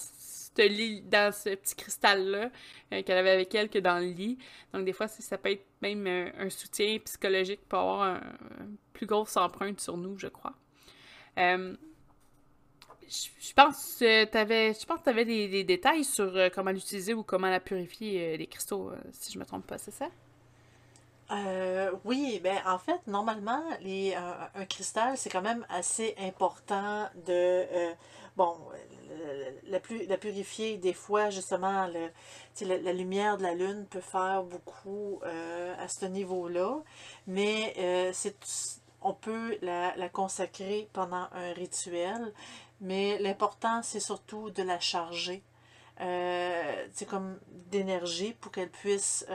lit, 0.61 1.01
dans 1.01 1.33
ce 1.33 1.49
petit 1.55 1.75
cristal-là 1.75 2.51
euh, 2.93 3.03
qu'elle 3.03 3.17
avait 3.17 3.31
avec 3.31 3.53
elle 3.55 3.69
que 3.69 3.79
dans 3.79 3.99
le 3.99 4.07
lit. 4.07 4.37
Donc, 4.73 4.85
des 4.85 4.93
fois, 4.93 5.07
ça 5.07 5.37
peut 5.37 5.51
être 5.51 5.65
même 5.81 6.05
euh, 6.07 6.29
un 6.37 6.49
soutien 6.49 6.97
psychologique 6.99 7.61
pour 7.67 7.79
avoir 7.79 8.01
un, 8.03 8.21
plus 8.93 9.05
grosse 9.05 9.35
empreinte 9.37 9.79
sur 9.81 9.97
nous, 9.97 10.17
je 10.17 10.27
crois. 10.27 10.53
Euh, 11.37 11.75
je 13.09 13.53
pense 13.53 13.97
que 13.99 14.25
tu 14.25 14.37
avais, 14.37 14.73
je 14.73 14.85
pense 14.85 15.07
avais 15.07 15.25
des, 15.25 15.63
détails 15.63 16.03
sur 16.03 16.33
comment 16.53 16.71
l'utiliser 16.71 17.13
ou 17.13 17.21
comment 17.21 17.49
la 17.49 17.59
purifier, 17.59 18.37
les 18.37 18.47
cristaux, 18.47 18.91
si 19.11 19.31
je 19.31 19.37
me 19.37 19.45
trompe 19.45 19.67
pas, 19.67 19.77
c'est 19.77 19.91
ça? 19.91 20.09
Oui, 22.05 22.39
ben 22.43 22.57
en 22.65 22.77
fait, 22.77 22.99
normalement, 23.07 23.63
les, 23.81 24.15
un 24.15 24.65
cristal, 24.65 25.17
c'est 25.17 25.29
quand 25.29 25.41
même 25.41 25.65
assez 25.69 26.15
important 26.19 27.09
de 27.25 27.65
bon, 28.35 28.57
la, 29.67 29.79
la 30.07 30.17
purifier, 30.17 30.77
des 30.77 30.93
fois, 30.93 31.29
justement, 31.29 31.87
la, 31.87 32.77
la, 32.77 32.93
lumière 32.93 33.37
de 33.37 33.43
la 33.43 33.53
lune 33.53 33.85
peut 33.89 34.01
faire 34.01 34.43
beaucoup 34.43 35.19
euh, 35.23 35.75
à 35.79 35.87
ce 35.87 36.05
niveau-là, 36.05 36.81
mais 37.27 37.73
euh, 37.77 38.11
c'est 38.13 38.35
on 39.01 39.13
peut 39.13 39.57
la, 39.61 39.95
la, 39.97 40.07
consacrer 40.07 40.89
pendant 40.93 41.27
un 41.33 41.51
rituel, 41.53 42.33
mais 42.79 43.19
l'important, 43.19 43.81
c'est 43.83 43.99
surtout 43.99 44.49
de 44.49 44.63
la 44.63 44.79
charger. 44.79 45.43
Euh, 45.99 46.87
c'est 46.93 47.05
comme 47.05 47.37
d'énergie 47.69 48.33
pour 48.33 48.51
qu'elle 48.51 48.69
puisse 48.69 49.25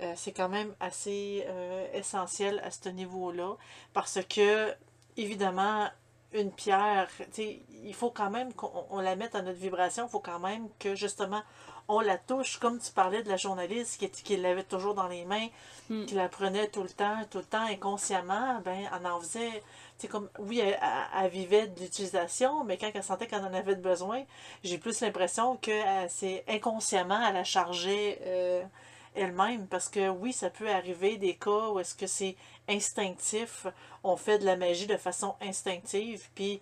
euh, 0.00 0.12
c'est 0.16 0.32
quand 0.32 0.48
même 0.48 0.74
assez 0.80 1.46
essentiel 1.92 2.60
à 2.64 2.70
ce 2.70 2.88
niveau-là 2.88 3.54
parce 3.92 4.18
que, 4.28 4.72
évidemment, 5.16 5.88
une 6.32 6.50
pierre, 6.50 7.08
il 7.38 7.94
faut 7.94 8.10
quand 8.10 8.30
même 8.30 8.52
qu'on 8.54 9.00
la 9.00 9.14
mette 9.16 9.34
à 9.34 9.42
notre 9.42 9.58
vibration, 9.58 10.06
il 10.06 10.10
faut 10.10 10.20
quand 10.20 10.40
même 10.40 10.68
que 10.78 10.94
justement 10.94 11.42
on 11.88 12.00
la 12.00 12.16
touche, 12.16 12.58
comme 12.58 12.78
tu 12.78 12.90
parlais 12.92 13.22
de 13.22 13.28
la 13.28 13.36
journaliste 13.36 13.98
qui, 13.98 14.08
qui 14.08 14.36
l'avait 14.36 14.64
toujours 14.64 14.94
dans 14.94 15.06
les 15.06 15.24
mains, 15.24 15.48
hmm. 15.90 16.06
qui 16.06 16.14
la 16.14 16.28
prenait 16.28 16.68
tout 16.68 16.82
le 16.82 16.88
temps, 16.88 17.18
tout 17.30 17.38
le 17.38 17.44
temps, 17.44 17.66
inconsciemment, 17.66 18.60
ben, 18.64 18.88
elle 18.90 19.06
en 19.06 19.20
faisait, 19.20 19.62
tu 19.98 20.08
comme, 20.08 20.28
oui, 20.38 20.60
elle, 20.60 21.30
vivait 21.30 21.66
de 21.66 21.80
l'utilisation, 21.80 22.64
mais 22.64 22.78
quand 22.78 22.90
elle 22.92 23.02
sentait 23.02 23.26
qu'elle 23.26 23.44
en 23.44 23.52
avait 23.52 23.74
besoin, 23.74 24.24
j'ai 24.62 24.78
plus 24.78 25.00
l'impression 25.00 25.56
que 25.56 25.78
c'est 26.08 26.44
inconsciemment, 26.48 27.20
elle 27.28 27.34
la 27.34 27.44
chargeait 27.44 28.18
euh, 28.22 28.64
elle-même, 29.14 29.66
parce 29.66 29.88
que 29.88 30.08
oui, 30.08 30.32
ça 30.32 30.50
peut 30.50 30.70
arriver 30.70 31.16
des 31.16 31.34
cas 31.34 31.68
où 31.70 31.78
est-ce 31.78 31.94
que 31.94 32.06
c'est 32.06 32.36
instinctif, 32.68 33.66
on 34.02 34.16
fait 34.16 34.38
de 34.38 34.44
la 34.44 34.56
magie 34.56 34.86
de 34.86 34.96
façon 34.96 35.34
instinctive, 35.40 36.28
puis 36.34 36.60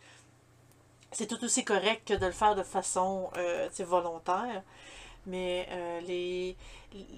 c'est 1.12 1.27
tout 1.27 1.43
aussi 1.45 1.65
correct 1.65 2.09
que 2.09 2.15
de 2.15 2.27
le 2.27 2.33
faire 2.33 2.55
de 2.55 2.62
façon 2.62 3.31
euh, 3.37 3.69
volontaire. 3.81 4.62
Mais 5.27 5.69
euh, 5.71 6.01
les, 6.01 6.57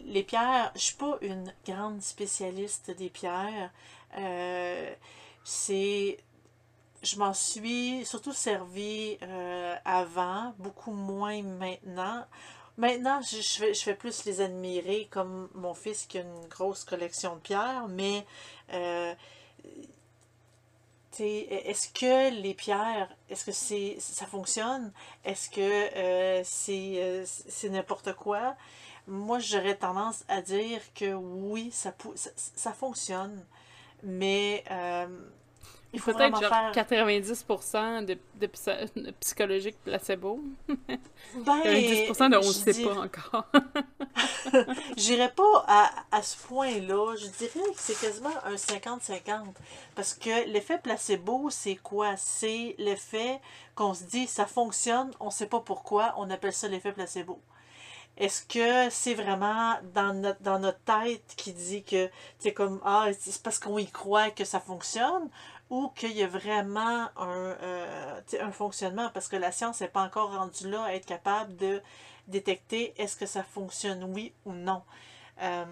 les 0.04 0.22
pierres, 0.22 0.70
je 0.74 0.80
suis 0.80 0.96
pas 0.96 1.16
une 1.22 1.52
grande 1.66 2.02
spécialiste 2.02 2.90
des 2.90 3.08
pierres. 3.08 3.70
Euh, 4.18 4.94
c'est. 5.42 6.18
Je 7.02 7.18
m'en 7.18 7.34
suis 7.34 8.04
surtout 8.06 8.32
servi 8.32 9.18
euh, 9.22 9.76
avant, 9.84 10.54
beaucoup 10.58 10.92
moins 10.92 11.42
maintenant. 11.42 12.24
Maintenant, 12.76 13.20
je, 13.22 13.40
fais, 13.40 13.72
je 13.74 13.82
fais 13.82 13.94
plus 13.94 14.24
les 14.24 14.40
admirer 14.40 15.08
comme 15.10 15.48
mon 15.54 15.74
fils 15.74 16.06
qui 16.06 16.18
a 16.18 16.22
une 16.22 16.48
grosse 16.48 16.84
collection 16.84 17.36
de 17.36 17.40
pierres, 17.40 17.86
mais 17.88 18.26
est-ce 21.22 21.88
que 21.88 22.30
les 22.42 22.54
pierres, 22.54 23.08
est-ce 23.28 23.44
que 23.44 23.52
c'est 23.52 23.96
ça 24.00 24.26
fonctionne? 24.26 24.92
Est-ce 25.24 25.50
que 25.50 25.60
euh, 25.60 26.42
euh, 26.68 27.24
c'est 27.26 27.68
n'importe 27.68 28.14
quoi? 28.14 28.56
Moi, 29.06 29.38
j'aurais 29.38 29.76
tendance 29.76 30.24
à 30.28 30.40
dire 30.40 30.80
que 30.94 31.12
oui, 31.12 31.70
ça, 31.72 31.94
ça, 32.14 32.30
ça 32.36 32.72
fonctionne, 32.72 33.44
mais 34.02 34.64
euh, 34.70 35.06
il 35.94 36.00
faut 36.00 36.12
peut-être 36.12 36.40
genre 36.40 36.50
faire... 36.50 36.72
90% 36.72 38.04
de, 38.04 38.18
de, 38.40 39.10
psychologique 39.20 39.76
placebo. 39.84 40.42
Ben, 40.68 41.60
90% 41.64 42.30
de 42.30 42.36
on 42.36 42.40
ne 42.40 42.42
sait 42.42 42.84
pas 42.84 43.00
encore. 43.00 43.46
J'irais 44.96 45.32
pas 45.32 45.64
à, 45.66 45.90
à 46.12 46.22
ce 46.22 46.36
point-là. 46.46 47.14
Je 47.16 47.26
dirais 47.26 47.72
que 47.72 47.78
c'est 47.78 47.98
quasiment 47.98 48.30
un 48.44 48.54
50-50. 48.54 49.54
Parce 49.94 50.14
que 50.14 50.48
l'effet 50.48 50.78
placebo, 50.78 51.48
c'est 51.50 51.76
quoi? 51.76 52.16
C'est 52.16 52.74
l'effet 52.78 53.40
qu'on 53.74 53.94
se 53.94 54.04
dit 54.04 54.26
ça 54.26 54.46
fonctionne, 54.46 55.10
on 55.20 55.26
ne 55.26 55.30
sait 55.30 55.46
pas 55.46 55.60
pourquoi, 55.60 56.14
on 56.18 56.30
appelle 56.30 56.52
ça 56.52 56.68
l'effet 56.68 56.92
placebo. 56.92 57.40
Est-ce 58.16 58.44
que 58.44 58.90
c'est 58.90 59.14
vraiment 59.14 59.74
dans 59.92 60.14
notre, 60.14 60.40
dans 60.40 60.60
notre 60.60 60.78
tête 60.80 61.34
qui 61.36 61.52
dit 61.52 61.82
que 61.82 62.08
c'est 62.38 62.52
comme 62.52 62.80
ah 62.84 63.08
c'est 63.18 63.42
parce 63.42 63.58
qu'on 63.58 63.76
y 63.76 63.88
croit 63.88 64.30
que 64.30 64.44
ça 64.44 64.60
fonctionne? 64.60 65.28
Ou 65.74 65.88
qu'il 65.96 66.12
y 66.12 66.22
a 66.22 66.28
vraiment 66.28 67.08
un, 67.16 67.56
euh, 67.60 68.20
un 68.40 68.52
fonctionnement 68.52 69.10
parce 69.12 69.26
que 69.26 69.34
la 69.34 69.50
science 69.50 69.80
n'est 69.80 69.88
pas 69.88 70.02
encore 70.02 70.30
rendue 70.32 70.70
là 70.70 70.84
à 70.84 70.94
être 70.94 71.04
capable 71.04 71.56
de 71.56 71.82
détecter 72.28 72.94
est-ce 72.96 73.16
que 73.16 73.26
ça 73.26 73.42
fonctionne 73.42 74.04
oui 74.04 74.32
ou 74.44 74.52
non. 74.52 74.82
Euh, 75.42 75.64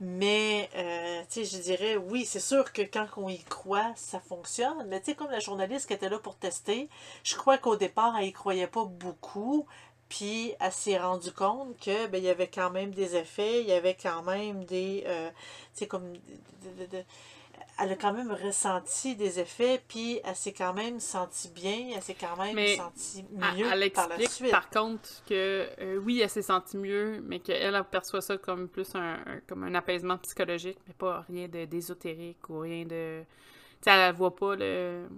mais, 0.00 0.68
euh, 0.74 1.22
tu 1.30 1.44
sais, 1.44 1.56
je 1.56 1.62
dirais, 1.62 1.96
oui, 1.96 2.24
c'est 2.24 2.40
sûr 2.40 2.72
que 2.72 2.82
quand 2.82 3.06
on 3.18 3.28
y 3.28 3.38
croit, 3.44 3.92
ça 3.94 4.18
fonctionne. 4.18 4.84
Mais, 4.88 4.98
tu 4.98 5.06
sais, 5.06 5.14
comme 5.14 5.30
la 5.30 5.38
journaliste 5.38 5.86
qui 5.86 5.92
était 5.92 6.08
là 6.08 6.18
pour 6.18 6.36
tester, 6.36 6.88
je 7.22 7.36
crois 7.36 7.56
qu'au 7.56 7.76
départ, 7.76 8.16
elle 8.18 8.26
y 8.26 8.32
croyait 8.32 8.66
pas 8.66 8.84
beaucoup. 8.84 9.64
Puis, 10.08 10.54
elle 10.58 10.72
s'est 10.72 10.98
rendue 10.98 11.32
compte 11.32 11.78
que, 11.78 12.08
ben, 12.08 12.18
il 12.18 12.24
y 12.24 12.30
avait 12.30 12.48
quand 12.48 12.70
même 12.70 12.90
des 12.92 13.14
effets, 13.14 13.60
il 13.60 13.68
y 13.68 13.72
avait 13.72 13.94
quand 13.94 14.22
même 14.24 14.64
des, 14.64 15.04
tu 15.06 15.78
sais, 15.78 15.86
comme, 15.86 16.12
elle 17.78 17.92
a 17.92 17.96
quand 17.96 18.12
même 18.12 18.30
ressenti 18.30 19.16
des 19.16 19.40
effets, 19.40 19.82
puis 19.88 20.20
elle 20.24 20.36
s'est 20.36 20.52
quand 20.52 20.74
même 20.74 21.00
sentie 21.00 21.50
bien, 21.50 21.90
elle 21.94 22.02
s'est 22.02 22.14
quand 22.14 22.36
même 22.36 22.56
sentie 22.76 23.24
mieux 23.32 23.66
elle, 23.66 23.90
par 23.90 24.08
la 24.08 24.18
suite. 24.28 24.50
par 24.50 24.70
contre 24.70 25.08
que 25.26 25.68
euh, 25.80 25.96
oui, 25.96 26.20
elle 26.20 26.30
s'est 26.30 26.42
sentie 26.42 26.76
mieux, 26.76 27.20
mais 27.26 27.40
qu'elle 27.40 27.82
perçoit 27.90 28.20
ça 28.20 28.36
comme 28.38 28.68
plus 28.68 28.94
un, 28.94 29.18
comme 29.48 29.64
un 29.64 29.74
apaisement 29.74 30.18
psychologique, 30.18 30.78
mais 30.86 30.94
pas 30.94 31.24
rien 31.28 31.48
d'ésotérique 31.48 32.48
ou 32.48 32.60
rien 32.60 32.84
de... 32.84 33.22
Tu 33.82 33.90
sais, 33.90 33.90
elle 33.90 34.14
voit 34.14 34.36
pas 34.36 34.54
le... 34.54 35.08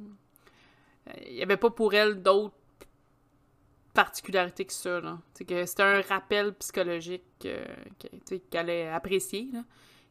Il 1.26 1.34
y 1.34 1.42
avait 1.42 1.58
pas 1.58 1.70
pour 1.70 1.92
elle 1.94 2.22
d'autres 2.22 2.54
particularités 3.92 4.64
que 4.64 4.72
ça, 4.72 5.00
là. 5.00 5.18
que 5.46 5.66
c'était 5.66 5.82
un 5.82 6.00
rappel 6.00 6.54
psychologique 6.54 7.22
euh, 7.44 7.64
qu'elle 8.50 8.70
allait 8.70 8.88
apprécier, 8.88 9.48
là 9.52 9.60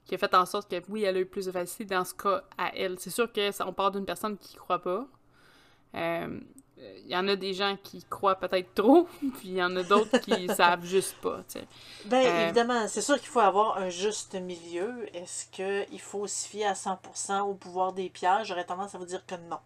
qui 0.05 0.15
a 0.15 0.17
fait 0.17 0.33
en 0.35 0.45
sorte 0.45 0.69
que 0.69 0.81
oui, 0.89 1.03
elle 1.03 1.17
a 1.17 1.19
eu 1.19 1.25
plus 1.25 1.45
de 1.45 1.51
facilité 1.51 1.95
dans 1.95 2.05
ce 2.05 2.13
cas 2.13 2.43
à 2.57 2.75
elle. 2.75 2.99
C'est 2.99 3.09
sûr 3.09 3.31
que 3.31 3.51
ça, 3.51 3.67
on 3.67 3.73
parle 3.73 3.93
d'une 3.93 4.05
personne 4.05 4.37
qui 4.37 4.55
croit 4.55 4.81
pas. 4.81 5.07
Euh, 5.95 6.39
il 6.77 7.11
y 7.11 7.15
en 7.15 7.27
a 7.27 7.35
des 7.35 7.53
gens 7.53 7.77
qui 7.81 8.03
croient 8.03 8.35
peut-être 8.35 8.73
trop, 8.73 9.07
puis 9.19 9.49
il 9.49 9.55
y 9.55 9.63
en 9.63 9.75
a 9.75 9.83
d'autres 9.83 10.17
qui 10.19 10.47
savent 10.55 10.85
juste 10.85 11.15
pas. 11.21 11.39
Bien, 12.05 12.23
euh, 12.23 12.43
évidemment, 12.45 12.87
c'est 12.87 13.01
sûr 13.01 13.17
qu'il 13.19 13.29
faut 13.29 13.39
avoir 13.39 13.77
un 13.77 13.89
juste 13.89 14.35
milieu. 14.35 15.07
Est-ce 15.15 15.45
qu'il 15.47 16.01
faut 16.01 16.27
se 16.27 16.47
fier 16.47 16.65
à 16.65 16.73
100% 16.73 17.41
au 17.41 17.53
pouvoir 17.53 17.93
des 17.93 18.09
pierres? 18.09 18.43
J'aurais 18.43 18.65
tendance 18.65 18.93
à 18.93 18.97
vous 18.97 19.05
dire 19.05 19.25
que 19.25 19.35
non. 19.35 19.59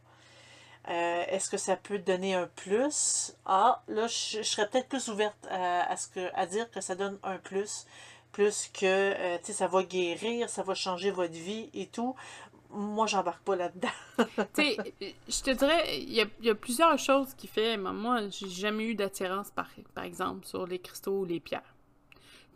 Euh, 0.87 1.23
est-ce 1.27 1.49
que 1.49 1.57
ça 1.57 1.75
peut 1.75 1.99
donner 1.99 2.35
un 2.35 2.47
plus? 2.47 3.35
Ah, 3.45 3.83
là, 3.87 4.07
je, 4.07 4.41
serais 4.41 4.67
peut-être 4.69 4.87
plus 4.87 5.09
ouverte 5.09 5.37
à, 5.49 5.95
ce 5.97 6.07
que, 6.07 6.31
à 6.33 6.45
dire 6.45 6.69
que 6.71 6.81
ça 6.81 6.95
donne 6.95 7.19
un 7.23 7.37
plus 7.37 7.85
plus 8.31 8.69
que 8.73 8.85
euh, 8.85 9.37
ça 9.41 9.67
va 9.67 9.83
guérir, 9.83 10.49
ça 10.49 10.63
va 10.63 10.73
changer 10.73 11.11
votre 11.11 11.33
vie 11.33 11.69
et 11.73 11.87
tout. 11.87 12.15
Moi, 12.71 13.07
j'embarque 13.07 13.41
pas 13.43 13.55
là-dedans. 13.55 13.89
je 14.57 15.43
te 15.43 15.51
dirais, 15.51 15.99
il 16.01 16.13
y 16.13 16.49
a, 16.49 16.55
plusieurs 16.55 16.97
choses 16.99 17.33
qui 17.33 17.47
fait. 17.47 17.77
Moi, 17.77 18.29
j'ai 18.29 18.47
jamais 18.47 18.85
eu 18.85 18.95
d'attirance, 18.95 19.49
par, 19.51 19.69
exemple, 20.03 20.45
sur 20.45 20.67
les 20.67 20.77
cristaux 20.77 21.21
ou 21.21 21.25
les 21.25 21.39
pierres. 21.39 21.75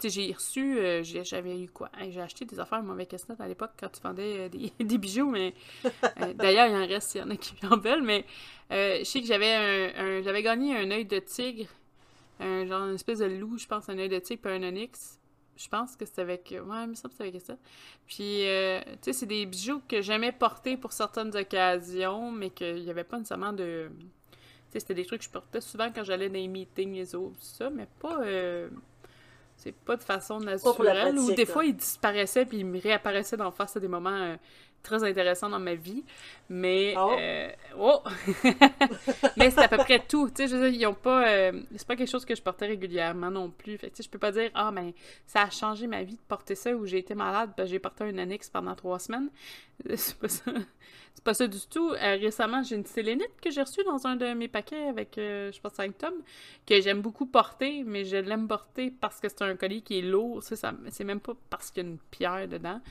J'ai 0.04 0.34
reçu, 0.34 0.80
euh, 0.80 1.02
j'avais 1.02 1.62
eu 1.62 1.70
quoi? 1.70 1.90
j'ai 2.10 2.20
acheté 2.20 2.44
des 2.44 2.60
affaires 2.60 2.84
mauvais 2.84 3.06
casse 3.06 3.26
à 3.40 3.48
l'époque 3.48 3.72
quand 3.80 3.88
tu 3.88 4.02
vendais 4.02 4.40
euh, 4.40 4.50
des, 4.50 4.74
des, 4.84 4.98
bijoux, 4.98 5.30
mais 5.30 5.54
d'ailleurs, 6.36 6.68
il 6.68 6.76
en 6.76 6.86
reste, 6.86 7.16
il 7.16 7.20
y 7.20 7.22
en 7.22 7.30
a 7.30 7.38
qui 7.38 7.54
en 7.72 7.78
veulent, 7.78 8.04
mais 8.04 8.26
je 8.70 9.04
sais 9.06 9.22
que 9.22 9.28
j'avais 9.28 9.54
un, 9.96 10.42
gagné 10.42 10.78
un 10.78 10.92
œil 10.92 11.06
de 11.06 11.20
tigre, 11.20 11.70
un 12.42 12.66
genre 12.66 12.86
une 12.86 12.96
espèce 12.96 13.20
de 13.20 13.26
loup, 13.26 13.58
je 13.58 13.66
pense, 13.66 13.88
un 13.88 13.98
œil 13.98 14.10
de 14.10 14.20
tigre 14.20 14.42
puis 14.42 14.52
un 14.52 14.64
onyx 14.64 15.20
je 15.56 15.68
pense 15.68 15.96
que 15.96 16.06
c'était 16.06 16.22
avec. 16.22 16.52
Ouais, 16.52 16.88
mais 16.88 16.96
ça, 16.96 17.10
c'était 17.12 17.28
avec 17.28 17.42
ça. 17.42 17.56
Puis, 18.08 18.48
euh, 18.48 18.82
tu 18.84 18.98
sais, 19.02 19.14
c'est 19.14 19.26
des 19.26 19.46
bijoux 19.46 19.82
que 19.88 20.02
j'aimais 20.02 20.32
porter 20.32 20.78
pour 20.78 20.92
certaines 20.92 21.36
occasions, 21.36 22.32
mais 22.32 22.50
qu'il 22.50 22.84
n'y 22.84 22.90
avait 22.90 23.04
pas 23.04 23.18
nécessairement 23.18 23.54
de. 23.54 23.90
Tu 23.92 24.38
sais, 24.72 24.80
c'était 24.80 24.96
des 24.96 25.06
trucs 25.06 25.20
que 25.20 25.26
je 25.26 25.32
portais 25.32 25.62
souvent 25.62 25.92
quand 25.94 26.04
j'allais 26.04 26.30
dans 26.30 26.36
les 26.36 26.48
meetings 26.48 26.96
et 26.96 27.16
autres, 27.16 27.42
ça, 27.42 27.70
mais 27.70 27.88
pas. 28.00 28.22
Euh, 28.22 28.70
c'est 29.56 29.72
pas 29.72 29.96
de 29.96 30.04
façon 30.04 30.40
naturelle. 30.40 31.18
Ou 31.18 31.32
des 31.32 31.46
fois, 31.46 31.64
ils 31.64 31.76
disparaissaient 31.76 32.46
puis 32.46 32.60
ils 32.60 32.66
me 32.66 32.80
réapparaissaient 32.80 33.38
dans 33.38 33.52
face 33.52 33.78
à 33.78 33.80
des 33.80 33.88
moments 33.88 34.10
euh, 34.10 34.36
très 34.84 35.04
intéressant 35.04 35.50
dans 35.50 35.60
ma 35.60 35.74
vie. 35.74 36.04
Mais. 36.50 36.94
Oh! 36.98 37.16
Euh, 37.18 37.50
oh! 37.80 38.04
mais 39.38 39.50
c'est 39.50 39.62
à 39.62 39.68
peu 39.68 39.78
près 39.78 40.00
tout. 40.00 40.28
Tu 40.30 40.36
sais, 40.36 40.48
je 40.48 40.56
veux 40.56 40.70
dire, 40.70 40.82
ils 40.82 40.86
ont 40.86 40.94
pas. 40.94 41.28
Euh, 41.28 41.64
c'est 41.76 41.88
pas 41.88 41.96
quelque 41.96 42.12
chose 42.12 42.26
que 42.26 42.36
je 42.36 42.42
portais 42.42 42.68
régulièrement 42.68 43.32
non 43.32 43.50
plus. 43.50 43.78
Fait 43.78 43.90
tu 43.90 43.98
sais, 43.98 44.04
je 44.04 44.10
peux 44.10 44.20
pas 44.20 44.32
dire, 44.32 44.52
ah, 44.54 44.72
mais 44.72 44.94
ça 45.26 45.44
a 45.44 45.50
changé 45.50 45.88
ma 45.88 46.04
vie 46.04 46.16
de 46.16 46.22
porter 46.28 46.56
ça 46.56 46.76
ou 46.76 46.86
j'ai 46.86 47.00
été 47.00 47.16
malade, 47.16 47.52
ben, 47.58 47.66
j'ai 47.66 47.80
porté 47.80 48.04
un 48.04 48.18
annexe 48.18 48.50
pendant 48.50 48.76
trois 48.76 49.00
semaines. 49.00 49.30
C'est 49.96 50.18
pas 50.18 50.30
ça. 50.30 50.52
C'est 51.16 51.24
pas 51.24 51.34
ça 51.36 51.48
du 51.48 51.60
tout. 51.70 51.92
Euh, 51.92 52.18
récemment, 52.20 52.64
j'ai 52.64 52.76
une 52.76 52.86
sélénite 52.86 53.40
que 53.42 53.52
j'ai 53.52 53.62
reçue 53.62 53.84
dans 53.84 54.06
un 54.08 54.16
de 54.16 54.34
mes 54.34 54.48
paquets 54.48 54.88
avec, 54.88 55.14
je 55.16 55.60
pense, 55.62 55.74
5 55.74 55.98
tomes, 55.98 56.22
que 56.66 56.82
j'aime 56.82 57.02
beaucoup 57.02 57.28
porter, 57.28 57.84
mais 57.86 58.04
je 58.04 58.18
l'aime 58.18 58.48
porter 58.48 58.92
parce 58.92 59.20
que 59.20 59.30
c'est 59.30 59.44
un 59.44 59.56
collier 59.56 59.82
qui 59.82 60.00
est 60.00 60.02
lourd. 60.02 60.42
C'est 60.44 61.04
même 61.04 61.20
pas 61.20 61.34
parce 61.52 61.70
qu'il 61.70 61.84
y 61.84 61.86
a 61.86 61.90
une 61.90 62.00
pierre 62.10 62.48
dedans. 62.48 62.82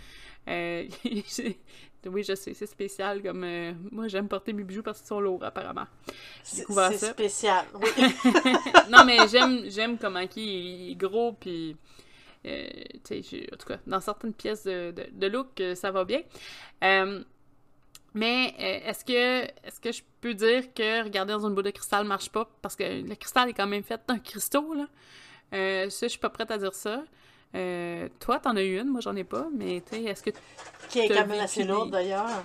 Euh, 0.49 0.89
oui, 2.07 2.25
je 2.25 2.35
sais, 2.35 2.55
c'est 2.55 2.67
spécial. 2.67 3.23
Comme 3.23 3.45
euh, 3.45 3.73
moi, 3.91 4.09
j'aime 4.09 4.29
porter 4.29 4.53
mes 4.53 4.65
bijoux 4.65 4.83
parce 4.83 4.99
qu'ils 4.99 5.09
sont 5.09 5.21
lourds, 5.21 5.45
apparemment. 5.45 5.87
C'est 6.43 6.65
spécial, 6.97 7.67
oui. 7.75 7.91
non, 8.91 9.05
mais 9.05 9.29
j'aime, 9.29 9.71
j'aime 9.71 9.99
comment 9.99 10.25
il 10.37 10.91
est 10.91 10.95
gros, 10.95 11.33
puis. 11.33 11.77
Euh, 12.45 12.69
en 13.53 13.57
tout 13.57 13.69
cas, 13.69 13.79
dans 13.87 14.01
certaines 14.01 14.33
pièces 14.35 14.65
de, 14.65 14.93
de, 15.13 15.27
look, 15.29 15.63
ça 15.77 15.93
va 15.93 16.05
bien. 16.05 16.23
mais 18.15 18.55
est-ce 18.59 19.05
que 19.05 19.45
est-ce 19.65 19.79
que 19.79 19.93
je 19.93 20.03
peux 20.21 20.35
dire 20.35 20.75
que 20.75 21.05
regarder 21.05 21.35
dans 21.35 21.47
une 21.47 21.55
boule 21.55 21.63
de 21.63 21.71
cristal 21.71 22.05
marche 22.05 22.31
pas? 22.31 22.51
Parce 22.61 22.75
que 22.75 22.83
le 22.83 23.15
cristal 23.15 23.49
est 23.49 23.53
quand 23.53 23.69
même 23.69 23.85
fait 23.85 24.01
d'un 24.09 24.19
cristaux, 24.19 24.75
là. 24.75 24.87
ça, 25.89 26.07
je 26.07 26.09
suis 26.09 26.19
pas 26.19 26.31
prête 26.31 26.51
à 26.51 26.59
dire 26.59 26.75
ça. 26.75 27.05
Euh, 27.55 28.09
toi, 28.19 28.39
t'en 28.39 28.57
as 28.57 28.63
eu 28.63 28.81
une, 28.81 28.89
moi 28.89 29.01
j'en 29.01 29.15
ai 29.17 29.25
pas, 29.25 29.47
mais 29.55 29.83
tu 29.83 29.97
sais, 29.97 30.05
est-ce 30.05 30.23
que. 30.23 30.31
Qui 30.89 31.01
est 31.01 31.09
quand 31.09 31.27
même 31.27 31.41
assez 31.41 31.65
lourde 31.65 31.91
d'ailleurs. 31.91 32.43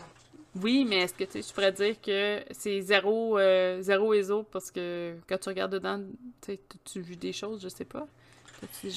Oui, 0.61 0.85
mais 0.85 1.01
est-ce 1.01 1.13
que 1.13 1.23
tu 1.23 1.53
pourrais 1.53 1.71
dire 1.71 2.01
que 2.01 2.43
c'est 2.51 2.81
zéro, 2.81 3.37
euh, 3.37 3.81
zéro 3.81 4.13
ESO 4.13 4.43
parce 4.43 4.71
que 4.71 5.15
quand 5.29 5.37
tu 5.37 5.49
regardes 5.49 5.73
dedans, 5.73 6.01
tu 6.41 6.57
tu 6.83 7.01
vu 7.01 7.15
des 7.15 7.31
choses, 7.31 7.61
je 7.61 7.69
sais 7.69 7.85
pas? 7.85 8.07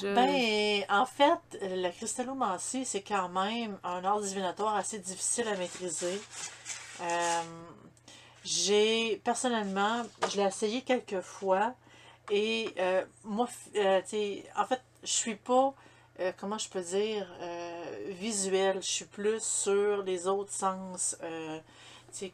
Ben, 0.02 0.84
en 0.88 1.04
fait, 1.04 1.58
la 1.60 1.90
cristallomancie, 1.90 2.84
c'est 2.84 3.02
quand 3.02 3.28
même 3.28 3.78
un 3.84 4.04
art 4.04 4.20
divinatoire 4.20 4.76
assez 4.76 4.98
difficile 4.98 5.48
à 5.48 5.56
maîtriser. 5.56 6.20
Euh, 7.02 7.42
j'ai, 8.44 9.20
personnellement, 9.22 10.02
je 10.30 10.38
l'ai 10.38 10.46
essayé 10.46 10.80
quelques 10.82 11.20
fois 11.20 11.74
et 12.30 12.70
euh, 12.78 13.04
moi, 13.24 13.48
euh, 13.76 14.00
en 14.56 14.64
fait, 14.64 14.80
je 15.02 15.12
suis 15.12 15.34
pas, 15.34 15.74
comment 16.38 16.58
je 16.58 16.68
peux 16.68 16.82
dire, 16.82 17.26
visuel. 18.08 18.82
Je 18.82 18.88
suis 18.88 19.04
plus 19.04 19.42
sur 19.42 20.02
les 20.02 20.26
autres 20.26 20.52
sens. 20.52 21.16
tu 22.16 22.30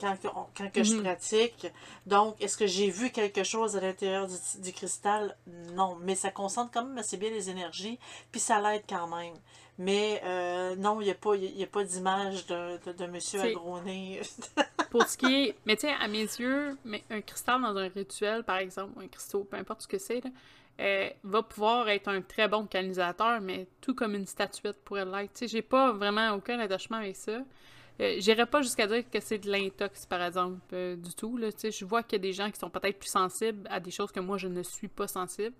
quand, 0.00 0.16
quand 0.56 0.72
que 0.72 0.82
je 0.82 0.94
mhm. 0.94 1.02
pratique. 1.02 1.66
Donc, 2.06 2.40
est-ce 2.40 2.56
que 2.56 2.66
j'ai 2.66 2.90
vu 2.90 3.10
quelque 3.10 3.42
chose 3.42 3.76
à 3.76 3.80
l'intérieur 3.80 4.28
du, 4.62 4.72
cristal? 4.72 5.36
Non. 5.74 5.96
Mais 6.00 6.14
ça 6.14 6.30
concentre 6.30 6.70
quand 6.72 6.84
même 6.84 6.98
assez 6.98 7.16
bien 7.16 7.30
les 7.30 7.50
énergies, 7.50 7.98
puis 8.30 8.40
ça 8.40 8.60
l'aide 8.60 8.84
quand 8.88 9.08
même. 9.08 9.34
Mais 9.80 10.20
euh, 10.24 10.74
non, 10.76 11.00
il 11.00 11.04
n'y 11.04 11.10
a 11.10 11.14
pas, 11.14 11.34
pas 11.70 11.84
d'image 11.84 12.46
de, 12.46 12.92
de, 12.92 13.06
monsieur 13.06 13.40
agronné. 13.40 14.20
pour 14.90 15.06
ce 15.06 15.16
qui 15.16 15.26
est. 15.26 15.56
Mais 15.66 15.76
sais, 15.76 15.92
à 15.92 16.08
mes 16.08 16.22
yeux, 16.22 16.76
mais 16.84 17.04
un 17.10 17.20
cristal 17.20 17.62
dans 17.62 17.76
un 17.76 17.88
rituel, 17.88 18.42
par 18.42 18.58
exemple, 18.58 19.00
un 19.00 19.06
cristaux, 19.06 19.44
peu 19.44 19.56
importe 19.56 19.82
ce 19.82 19.88
que 19.88 19.98
c'est, 19.98 20.22
euh, 20.80 21.10
va 21.24 21.42
pouvoir 21.42 21.88
être 21.88 22.08
un 22.08 22.22
très 22.22 22.48
bon 22.48 22.66
canalisateur, 22.66 23.40
mais 23.40 23.66
tout 23.80 23.94
comme 23.94 24.14
une 24.14 24.26
statuette 24.26 24.76
pourrait 24.84 25.04
l'être. 25.04 25.32
Tu 25.32 25.40
sais, 25.40 25.48
j'ai 25.48 25.62
pas 25.62 25.92
vraiment 25.92 26.30
aucun 26.32 26.58
attachement 26.60 26.98
avec 26.98 27.16
ça. 27.16 27.40
Euh, 28.00 28.16
j'irais 28.18 28.46
pas 28.46 28.62
jusqu'à 28.62 28.86
dire 28.86 29.02
que 29.10 29.18
c'est 29.20 29.38
de 29.38 29.50
l'intox, 29.50 30.06
par 30.06 30.22
exemple, 30.22 30.60
euh, 30.72 30.94
du 30.94 31.14
tout. 31.14 31.36
Là. 31.36 31.48
Je 31.50 31.84
vois 31.84 32.02
qu'il 32.04 32.18
y 32.18 32.20
a 32.20 32.22
des 32.22 32.32
gens 32.32 32.50
qui 32.50 32.58
sont 32.58 32.70
peut-être 32.70 32.98
plus 32.98 33.10
sensibles 33.10 33.66
à 33.70 33.80
des 33.80 33.90
choses 33.90 34.12
que 34.12 34.20
moi, 34.20 34.38
je 34.38 34.46
ne 34.46 34.62
suis 34.62 34.88
pas 34.88 35.08
sensible. 35.08 35.56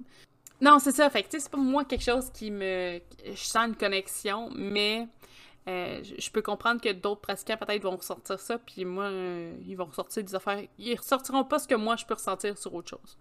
Non, 0.61 0.79
c'est 0.79 0.93
ça. 0.93 1.11
Fait 1.11 1.25
que, 1.25 1.29
c'est 1.31 1.51
pas 1.51 1.59
moi 1.59 1.85
quelque 1.85 2.05
chose 2.05 2.31
qui 2.31 2.51
me... 2.51 3.01
Je 3.25 3.35
sens 3.35 3.69
une 3.69 3.77
connexion, 3.77 4.51
mais 4.55 5.09
euh, 5.69 6.01
je 6.03 6.31
peux 6.31 6.43
comprendre 6.43 6.81
que 6.81 6.93
d'autres 6.93 7.21
pratiquants, 7.21 7.57
peut-être, 7.57 7.83
vont 7.83 7.97
ressortir 7.97 8.39
ça, 8.39 8.59
puis 8.59 8.85
moi, 8.85 9.11
ils 9.67 9.75
vont 9.75 9.87
ressortir 9.87 10.23
des 10.23 10.35
affaires... 10.35 10.63
Ils 10.79 10.97
ressortiront 10.97 11.45
pas 11.45 11.59
ce 11.59 11.67
que 11.67 11.75
moi, 11.75 11.97
je 11.97 12.07
peux 12.07 12.15
ressentir 12.15 12.57
sur 12.57 12.73
autre 12.73 12.91
chose. 12.91 13.19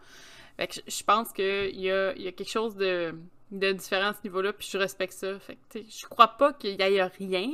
Fait 0.57 0.67
que 0.67 0.75
je 0.87 1.03
pense 1.03 1.31
qu'il 1.31 1.79
y 1.79 1.91
a, 1.91 2.15
y 2.15 2.27
a 2.27 2.31
quelque 2.31 2.49
chose 2.49 2.75
de, 2.75 3.15
de 3.51 3.71
différent 3.71 4.09
à 4.09 4.13
ce 4.13 4.23
niveau-là, 4.23 4.53
puis 4.53 4.67
je 4.69 4.77
respecte 4.77 5.13
ça. 5.13 5.39
Fait 5.39 5.57
que, 5.69 5.79
je 5.87 6.05
crois 6.07 6.29
pas 6.29 6.53
qu'il 6.53 6.71
y 6.71 6.81
ait 6.81 7.03
rien, 7.03 7.51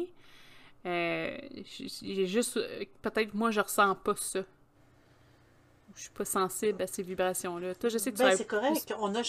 euh, 0.86 1.38
j'ai 2.02 2.28
juste. 2.28 2.60
Peut-être 3.02 3.34
moi, 3.34 3.52
je 3.52 3.62
ressens 3.62 3.96
pas 3.96 4.16
ça. 4.16 4.42
Je 5.96 6.02
suis 6.02 6.10
pas 6.10 6.26
sensible 6.26 6.82
à 6.82 6.88
ces 6.88 7.04
vibrations-là. 7.04 7.76
Toi, 7.76 7.90
je 7.90 7.98
sais 7.98 8.12
que 8.12 8.18
ben, 8.18 8.36
c'est 8.36 8.48
correct. 8.48 8.94
On 9.00 9.16
a. 9.16 9.22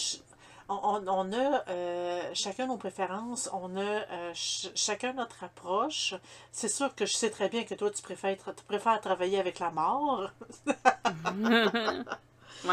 On, 0.67 1.31
a 1.31 1.63
euh, 1.69 2.31
chacun 2.33 2.65
nos 2.65 2.77
préférences, 2.77 3.51
on 3.53 3.77
a 3.77 3.81
euh, 3.81 4.31
chacun 4.33 5.13
notre 5.13 5.43
approche. 5.43 6.15
C'est 6.51 6.69
sûr 6.69 6.95
que 6.95 7.05
je 7.05 7.13
sais 7.13 7.29
très 7.29 7.49
bien 7.49 7.65
que 7.65 7.75
toi, 7.75 7.91
tu 7.91 8.01
préfères, 8.01 8.35
tu 8.35 8.63
préfères 8.63 8.99
travailler 8.99 9.39
avec 9.39 9.59
la 9.59 9.69
mort. 9.69 10.31
ouais, 10.65 10.73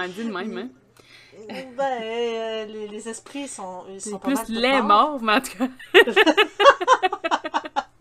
dis 0.09 0.25
de 0.25 0.33
même, 0.33 0.57
hein? 0.57 0.71
Ben, 1.77 2.69
les, 2.69 3.09
esprits 3.09 3.49
sont, 3.49 3.85
ils 3.89 4.01
sont 4.01 4.19
plus 4.19 4.49
les 4.49 4.83
morts, 4.83 5.21
mais 5.21 5.35
en 5.35 5.41
tout 5.41 5.59
cas. 5.59 5.69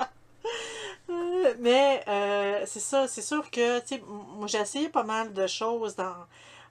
mais 1.60 2.04
euh, 2.08 2.64
c'est 2.66 2.80
ça, 2.80 3.08
c'est 3.08 3.22
sûr 3.22 3.50
que, 3.50 3.80
tu 3.80 3.96
sais, 3.96 4.04
moi 4.06 4.48
j'ai 4.48 4.60
essayé 4.60 4.90
pas 4.90 5.04
mal 5.04 5.34
de 5.34 5.48
choses 5.48 5.96
dans, 5.96 6.16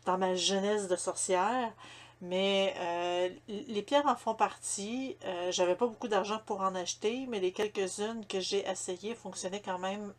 dans 0.04 0.18
ma 0.18 0.34
jeunesse 0.34 0.88
de 0.88 0.96
sorcière, 0.96 1.72
mais 2.20 2.74
euh, 2.78 3.30
les 3.48 3.82
pierres 3.82 4.06
en 4.06 4.16
font 4.16 4.34
partie. 4.34 5.16
Euh, 5.24 5.50
j'avais 5.50 5.74
pas 5.74 5.86
beaucoup 5.86 6.08
d'argent 6.08 6.40
pour 6.44 6.60
en 6.60 6.74
acheter, 6.74 7.26
mais 7.28 7.40
les 7.40 7.52
quelques-unes 7.52 8.26
que 8.28 8.40
j'ai 8.40 8.68
essayées 8.68 9.14
fonctionnaient 9.14 9.62
quand 9.62 9.78
même 9.78 10.12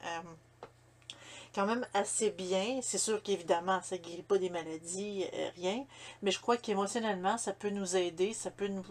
quand 1.53 1.65
même 1.65 1.85
assez 1.93 2.29
bien. 2.31 2.79
C'est 2.81 2.97
sûr 2.97 3.21
qu'évidemment, 3.21 3.81
ça 3.81 3.97
ne 3.97 4.01
guérit 4.01 4.23
pas 4.23 4.37
des 4.37 4.49
maladies, 4.49 5.25
rien. 5.55 5.85
Mais 6.21 6.31
je 6.31 6.39
crois 6.39 6.57
qu'émotionnellement, 6.57 7.37
ça 7.37 7.53
peut 7.53 7.69
nous 7.69 7.95
aider, 7.95 8.33
ça 8.33 8.51
peut, 8.51 8.67
nous, 8.67 8.83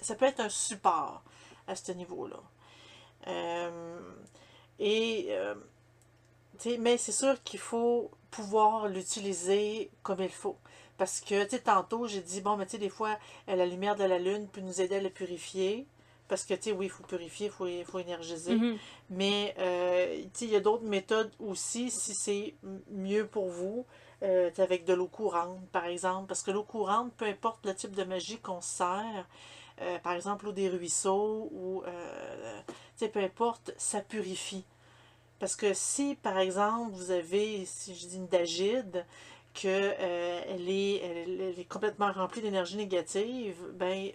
ça 0.00 0.14
peut 0.14 0.24
être 0.24 0.40
un 0.40 0.48
support 0.48 1.22
à 1.68 1.76
ce 1.76 1.92
niveau-là. 1.92 2.40
Et, 4.78 5.28
euh, 5.30 5.54
mais 6.78 6.96
c'est 6.98 7.12
sûr 7.12 7.42
qu'il 7.42 7.60
faut 7.60 8.10
pouvoir 8.30 8.88
l'utiliser 8.88 9.90
comme 10.02 10.20
il 10.22 10.30
faut. 10.30 10.56
Parce 10.98 11.20
que, 11.20 11.44
tu 11.44 11.50
sais, 11.50 11.60
tantôt, 11.60 12.06
j'ai 12.06 12.20
dit, 12.20 12.40
bon, 12.40 12.56
mais 12.56 12.64
tu 12.64 12.72
sais, 12.72 12.78
des 12.78 12.88
fois, 12.88 13.18
la 13.46 13.66
lumière 13.66 13.96
de 13.96 14.04
la 14.04 14.18
lune 14.18 14.48
peut 14.48 14.60
nous 14.60 14.80
aider 14.80 14.96
à 14.96 15.00
le 15.00 15.10
purifier. 15.10 15.86
Parce 16.28 16.44
que, 16.44 16.54
tu 16.54 16.62
sais, 16.62 16.72
oui, 16.72 16.86
il 16.86 16.90
faut 16.90 17.04
purifier, 17.04 17.46
il 17.46 17.52
faut, 17.52 17.66
faut 17.84 17.98
énergiser. 17.98 18.54
Mm-hmm. 18.54 18.78
Mais, 19.10 19.54
euh, 19.58 20.22
tu 20.22 20.28
sais, 20.32 20.44
il 20.46 20.50
y 20.50 20.56
a 20.56 20.60
d'autres 20.60 20.84
méthodes 20.84 21.32
aussi, 21.38 21.90
si 21.90 22.14
c'est 22.14 22.54
mieux 22.90 23.26
pour 23.26 23.48
vous, 23.48 23.86
euh, 24.22 24.50
avec 24.58 24.84
de 24.84 24.94
l'eau 24.94 25.08
courante, 25.08 25.60
par 25.72 25.84
exemple. 25.84 26.26
Parce 26.26 26.42
que 26.42 26.50
l'eau 26.50 26.64
courante, 26.64 27.12
peu 27.16 27.26
importe 27.26 27.64
le 27.66 27.74
type 27.74 27.94
de 27.94 28.04
magie 28.04 28.38
qu'on 28.38 28.60
sert, 28.60 29.28
euh, 29.82 29.98
par 29.98 30.14
exemple 30.14 30.46
l'eau 30.46 30.52
des 30.52 30.70
ruisseaux 30.70 31.50
ou 31.52 31.82
euh, 31.86 32.60
peu 33.12 33.20
importe, 33.20 33.74
ça 33.76 34.00
purifie. 34.00 34.64
Parce 35.38 35.54
que 35.54 35.74
si, 35.74 36.14
par 36.14 36.38
exemple, 36.38 36.92
vous 36.92 37.10
avez, 37.10 37.66
si 37.66 37.94
je 37.94 38.06
dis 38.06 38.16
une 38.16 38.26
dagide, 38.26 39.04
que 39.60 39.66
euh, 39.66 40.40
est, 40.46 40.96
elle, 41.02 41.40
est, 41.58 41.68
complètement 41.68 42.12
remplie 42.12 42.42
d'énergie 42.42 42.76
négative, 42.76 43.56
ben 43.72 44.10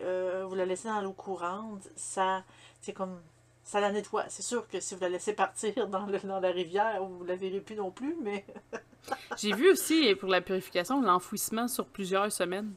vous 0.47 0.55
la 0.55 0.65
laissez 0.65 0.87
dans 0.87 1.01
l'eau 1.01 1.13
courante, 1.13 1.87
ça 1.95 2.43
c'est 2.81 2.93
comme 2.93 3.19
ça 3.63 3.79
la 3.79 3.91
nettoie. 3.91 4.25
C'est 4.27 4.41
sûr 4.41 4.67
que 4.67 4.79
si 4.79 4.95
vous 4.95 5.01
la 5.01 5.09
laissez 5.09 5.33
partir 5.33 5.87
dans, 5.87 6.05
le, 6.05 6.19
dans 6.19 6.39
la 6.39 6.51
rivière, 6.51 7.03
vous 7.03 7.23
ne 7.23 7.29
la 7.29 7.35
verrez 7.35 7.61
plus 7.61 7.75
non 7.75 7.91
plus, 7.91 8.15
mais. 8.21 8.45
J'ai 9.37 9.53
vu 9.53 9.71
aussi 9.71 10.13
pour 10.15 10.29
la 10.29 10.41
purification 10.41 11.01
l'enfouissement 11.01 11.67
sur 11.67 11.85
plusieurs 11.85 12.31
semaines. 12.31 12.73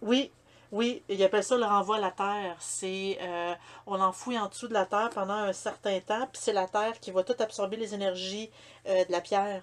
Oui, 0.00 0.32
oui, 0.72 1.02
il 1.08 1.22
appelle 1.22 1.44
ça 1.44 1.56
le 1.56 1.64
renvoi 1.64 1.96
à 1.96 2.00
la 2.00 2.10
terre. 2.10 2.56
C'est 2.58 3.18
euh, 3.20 3.54
on 3.86 4.00
enfouit 4.00 4.38
en 4.38 4.48
dessous 4.48 4.68
de 4.68 4.74
la 4.74 4.86
terre 4.86 5.10
pendant 5.10 5.34
un 5.34 5.52
certain 5.52 6.00
temps, 6.00 6.26
puis 6.32 6.40
c'est 6.42 6.52
la 6.52 6.66
terre 6.66 6.98
qui 7.00 7.10
va 7.10 7.22
tout 7.22 7.36
absorber 7.38 7.76
les 7.76 7.94
énergies 7.94 8.50
euh, 8.86 9.04
de 9.04 9.12
la 9.12 9.20
pierre. 9.20 9.62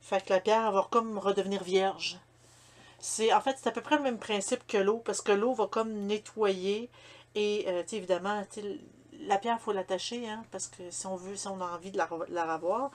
Fait 0.00 0.24
que 0.24 0.32
la 0.32 0.40
pierre 0.40 0.72
va 0.72 0.86
comme 0.90 1.18
redevenir 1.18 1.62
vierge. 1.62 2.18
C'est 2.98 3.32
en 3.32 3.40
fait 3.40 3.56
c'est 3.60 3.68
à 3.68 3.72
peu 3.72 3.80
près 3.80 3.96
le 3.96 4.02
même 4.02 4.18
principe 4.18 4.66
que 4.66 4.76
l'eau, 4.76 4.98
parce 4.98 5.22
que 5.22 5.32
l'eau 5.32 5.54
va 5.54 5.66
comme 5.66 5.92
nettoyer 5.92 6.90
et 7.34 7.64
euh, 7.68 7.82
évidemment 7.92 8.42
la 9.22 9.38
pierre 9.38 9.56
il 9.60 9.62
faut 9.62 9.72
l'attacher, 9.72 10.28
hein, 10.28 10.42
parce 10.50 10.66
que 10.66 10.90
si 10.90 11.06
on 11.06 11.16
veut, 11.16 11.36
si 11.36 11.46
on 11.48 11.60
a 11.60 11.64
envie 11.64 11.90
de 11.90 11.98
la, 11.98 12.08
la 12.28 12.54
revoir. 12.54 12.90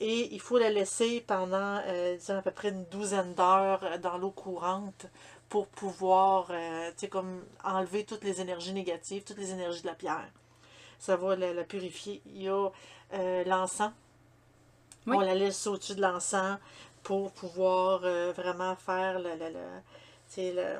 Et 0.00 0.32
il 0.32 0.40
faut 0.40 0.58
la 0.58 0.70
laisser 0.70 1.22
pendant 1.26 1.80
disons, 2.18 2.38
à 2.38 2.42
peu 2.42 2.50
près 2.50 2.68
une 2.68 2.84
douzaine 2.86 3.34
d'heures 3.34 3.98
dans 4.00 4.18
l'eau 4.18 4.30
courante 4.30 5.06
pour 5.50 5.66
pouvoir, 5.66 6.46
euh, 6.50 6.92
comme 7.10 7.44
enlever 7.64 8.04
toutes 8.04 8.24
les 8.24 8.40
énergies 8.40 8.72
négatives, 8.72 9.24
toutes 9.24 9.38
les 9.38 9.50
énergies 9.50 9.82
de 9.82 9.88
la 9.88 9.94
pierre. 9.94 10.30
Ça 10.98 11.16
va 11.16 11.34
la, 11.34 11.64
purifier. 11.64 12.22
Il 12.26 12.42
y 12.42 12.48
a 12.48 12.70
euh, 13.14 13.44
l'encens. 13.44 13.90
On 15.06 15.20
la 15.20 15.34
laisse 15.34 15.66
au-dessus 15.66 15.94
de 15.94 16.02
l'encens 16.02 16.58
pour 17.02 17.32
pouvoir 17.32 18.00
euh, 18.04 18.32
vraiment 18.32 18.76
faire 18.76 19.18
le, 19.18 19.30
le, 19.30 20.52
le, 20.52 20.78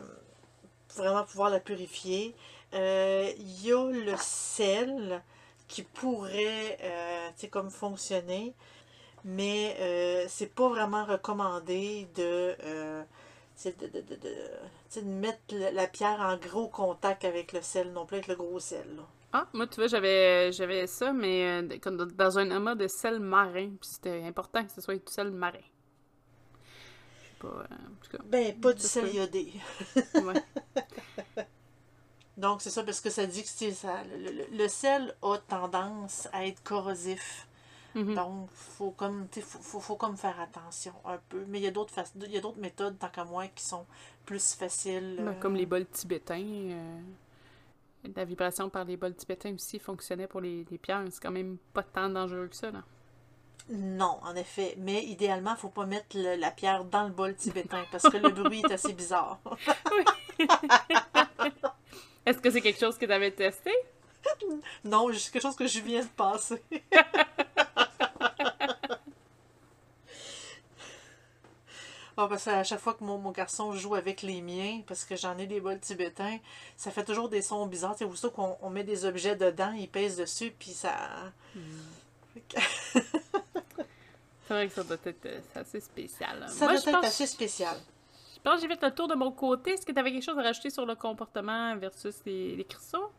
vraiment 0.94 1.24
pouvoir 1.24 1.50
la 1.50 1.60
purifier. 1.60 2.34
il 2.72 3.66
y 3.66 3.72
a 3.72 3.90
le 3.90 4.16
sel 4.18 5.22
qui 5.68 5.82
pourrait, 5.82 6.78
sais, 7.36 7.48
comme 7.48 7.70
fonctionner, 7.70 8.54
mais 9.24 10.26
c'est 10.28 10.54
pas 10.54 10.68
vraiment 10.68 11.04
recommandé 11.04 12.08
de 12.14 12.56
c'est 13.60 13.78
de, 13.78 13.86
de, 13.88 14.00
de, 14.00 14.16
de, 14.16 15.00
mettre 15.06 15.54
la 15.54 15.86
pierre 15.86 16.20
en 16.20 16.38
gros 16.38 16.68
contact 16.68 17.26
avec 17.26 17.52
le 17.52 17.60
sel, 17.60 17.92
non 17.92 18.06
plus 18.06 18.16
avec 18.16 18.28
le 18.28 18.36
gros 18.36 18.58
sel. 18.58 18.86
Ah, 19.32 19.48
moi, 19.52 19.66
tu 19.66 19.76
vois, 19.76 19.86
j'avais, 19.86 20.50
j'avais 20.52 20.86
ça, 20.86 21.12
mais 21.12 21.62
euh, 21.62 21.78
dans 22.16 22.38
un 22.38 22.50
amas 22.50 22.74
de 22.74 22.88
sel 22.88 23.20
marin. 23.20 23.70
Puis 23.80 23.90
c'était 23.92 24.24
important 24.24 24.64
que 24.64 24.72
ce 24.72 24.80
soit 24.80 24.96
du 24.96 25.02
sel 25.06 25.30
marin. 25.30 25.58
Je 26.62 27.28
sais 27.28 27.34
pas. 27.38 27.48
Euh, 27.48 27.62
en 27.62 28.04
tout 28.04 28.16
cas, 28.16 28.24
ben, 28.24 28.60
pas 28.60 28.72
du 28.72 28.82
sel 28.82 29.14
iodé. 29.14 29.52
ouais. 30.14 31.44
Donc, 32.36 32.62
c'est 32.62 32.70
ça, 32.70 32.82
parce 32.82 33.00
que 33.00 33.10
ça 33.10 33.26
dit 33.26 33.42
que 33.42 33.70
ça, 33.72 34.02
le, 34.18 34.56
le, 34.56 34.68
sel 34.68 35.14
a 35.22 35.36
tendance 35.38 36.26
à 36.32 36.46
être 36.46 36.62
corrosif. 36.62 37.46
Mhm. 37.94 38.14
Donc, 38.14 38.48
faut 38.52 38.92
comme, 38.92 39.26
faut, 39.42 39.80
faut, 39.80 39.96
comme 39.96 40.16
faire 40.16 40.40
attention 40.40 40.94
un 41.04 41.18
peu. 41.28 41.44
Mais 41.48 41.58
il 41.58 41.64
y 41.64 41.66
a 41.66 41.70
d'autres 41.70 41.92
il 42.16 42.32
y 42.32 42.38
a 42.38 42.40
d'autres 42.40 42.60
méthodes, 42.60 42.98
tant 42.98 43.08
qu'à 43.08 43.24
moi, 43.24 43.46
qui 43.48 43.64
sont 43.64 43.84
plus 44.24 44.54
faciles. 44.54 45.20
Ben, 45.20 45.34
comme 45.34 45.54
les 45.54 45.64
euh, 45.64 45.66
bols 45.66 45.86
tibétains. 45.86 46.40
Euh, 46.40 47.00
la 48.16 48.24
vibration 48.24 48.70
par 48.70 48.84
les 48.84 48.96
bols 48.96 49.14
tibétains 49.14 49.54
aussi 49.54 49.78
fonctionnait 49.78 50.26
pour 50.26 50.40
les, 50.40 50.64
les 50.70 50.78
pierres. 50.78 51.04
C'est 51.10 51.22
quand 51.22 51.30
même 51.30 51.58
pas 51.72 51.82
tant 51.82 52.08
dangereux 52.08 52.48
que 52.48 52.56
ça, 52.56 52.70
là. 52.70 52.82
Non, 53.70 54.18
en 54.22 54.34
effet. 54.34 54.74
Mais 54.78 55.04
idéalement, 55.04 55.52
il 55.52 55.58
faut 55.58 55.68
pas 55.68 55.86
mettre 55.86 56.16
le- 56.16 56.36
la 56.36 56.50
pierre 56.50 56.84
dans 56.84 57.04
le 57.04 57.10
bol 57.10 57.34
tibétain 57.36 57.84
parce 57.92 58.08
que 58.08 58.16
le 58.16 58.30
bruit 58.30 58.62
est 58.68 58.72
assez 58.72 58.92
bizarre. 58.92 59.38
Est-ce 62.26 62.38
que 62.38 62.50
c'est 62.50 62.60
quelque 62.60 62.80
chose 62.80 62.98
que 62.98 63.06
tu 63.06 63.12
avais 63.12 63.30
testé? 63.30 63.70
non, 64.84 65.08
c'est 65.12 65.32
quelque 65.32 65.42
chose 65.42 65.56
que 65.56 65.66
je 65.66 65.80
viens 65.80 66.02
de 66.02 66.08
passer. 66.08 66.62
Ah, 72.22 72.26
parce 72.28 72.44
qu'à 72.44 72.62
chaque 72.64 72.80
fois 72.80 72.92
que 72.94 73.02
mon, 73.02 73.16
mon 73.16 73.30
garçon 73.30 73.72
joue 73.72 73.94
avec 73.94 74.20
les 74.20 74.42
miens, 74.42 74.82
parce 74.86 75.04
que 75.04 75.16
j'en 75.16 75.38
ai 75.38 75.46
des 75.46 75.58
bols 75.60 75.80
tibétains, 75.80 76.38
ça 76.76 76.90
fait 76.90 77.04
toujours 77.04 77.28
des 77.30 77.40
sons 77.40 77.66
bizarres. 77.66 77.92
Tu 77.96 78.04
sais, 78.04 78.04
aussitôt 78.04 78.30
qu'on 78.30 78.58
on 78.60 78.68
met 78.68 78.84
des 78.84 79.06
objets 79.06 79.36
dedans, 79.36 79.72
il 79.72 79.88
pèse 79.88 80.16
dessus, 80.18 80.52
puis 80.58 80.72
ça... 80.72 80.92
Que- 82.48 82.60
C'est 84.46 84.54
vrai 84.54 84.68
que 84.68 84.74
ça 84.74 84.82
doit 84.82 84.96
être 85.04 85.26
euh, 85.26 85.40
c'est 85.52 85.60
assez 85.60 85.80
spécial. 85.80 86.42
hein. 86.42 86.48
Ça 86.48 86.64
Moi, 86.66 86.74
doit 86.74 86.82
je 86.82 86.88
être 86.90 86.96
pense, 87.00 87.04
assez 87.06 87.26
spécial. 87.26 87.76
je 88.34 88.40
pense 88.42 88.56
que 88.56 88.68
j'ai 88.68 88.76
fait 88.76 88.84
le 88.84 88.94
tour 88.94 89.06
de 89.06 89.14
mon 89.14 89.30
côté. 89.30 89.70
Est-ce 89.72 89.86
que 89.86 89.92
tu 89.92 89.98
avais 89.98 90.10
quelque 90.12 90.24
chose 90.24 90.38
à 90.38 90.42
rajouter 90.42 90.70
sur 90.70 90.84
le 90.84 90.96
comportement 90.96 91.76
versus 91.76 92.16
les, 92.26 92.56
les 92.56 92.64
cristaux? 92.64 93.10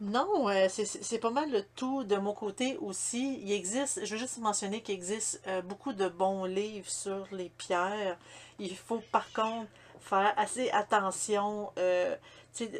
Non, 0.00 0.48
euh, 0.48 0.68
c'est- 0.70 1.18
pas 1.18 1.30
mal 1.30 1.50
le 1.50 1.62
tout 1.76 2.04
de 2.04 2.16
mon 2.16 2.32
côté 2.32 2.76
aussi. 2.78 3.38
Il 3.42 3.52
existe, 3.52 4.02
je 4.04 4.12
veux 4.14 4.18
juste 4.18 4.38
mentionner 4.38 4.80
qu'il 4.82 4.94
existe 4.94 5.42
euh, 5.46 5.60
beaucoup 5.62 5.92
de 5.92 6.08
bons 6.08 6.44
livres 6.46 6.88
sur 6.88 7.26
les 7.32 7.50
pierres. 7.50 8.16
Il 8.58 8.74
faut 8.76 9.02
par 9.12 9.30
contre 9.32 9.68
faire 10.00 10.32
assez 10.38 10.70
attention 10.70 11.70
euh, 11.78 12.16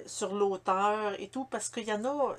sur 0.06 0.34
l'auteur 0.34 1.20
et 1.20 1.28
tout, 1.28 1.44
parce 1.44 1.68
qu'il 1.68 1.84
y 1.84 1.92
en 1.92 2.04
a 2.06 2.36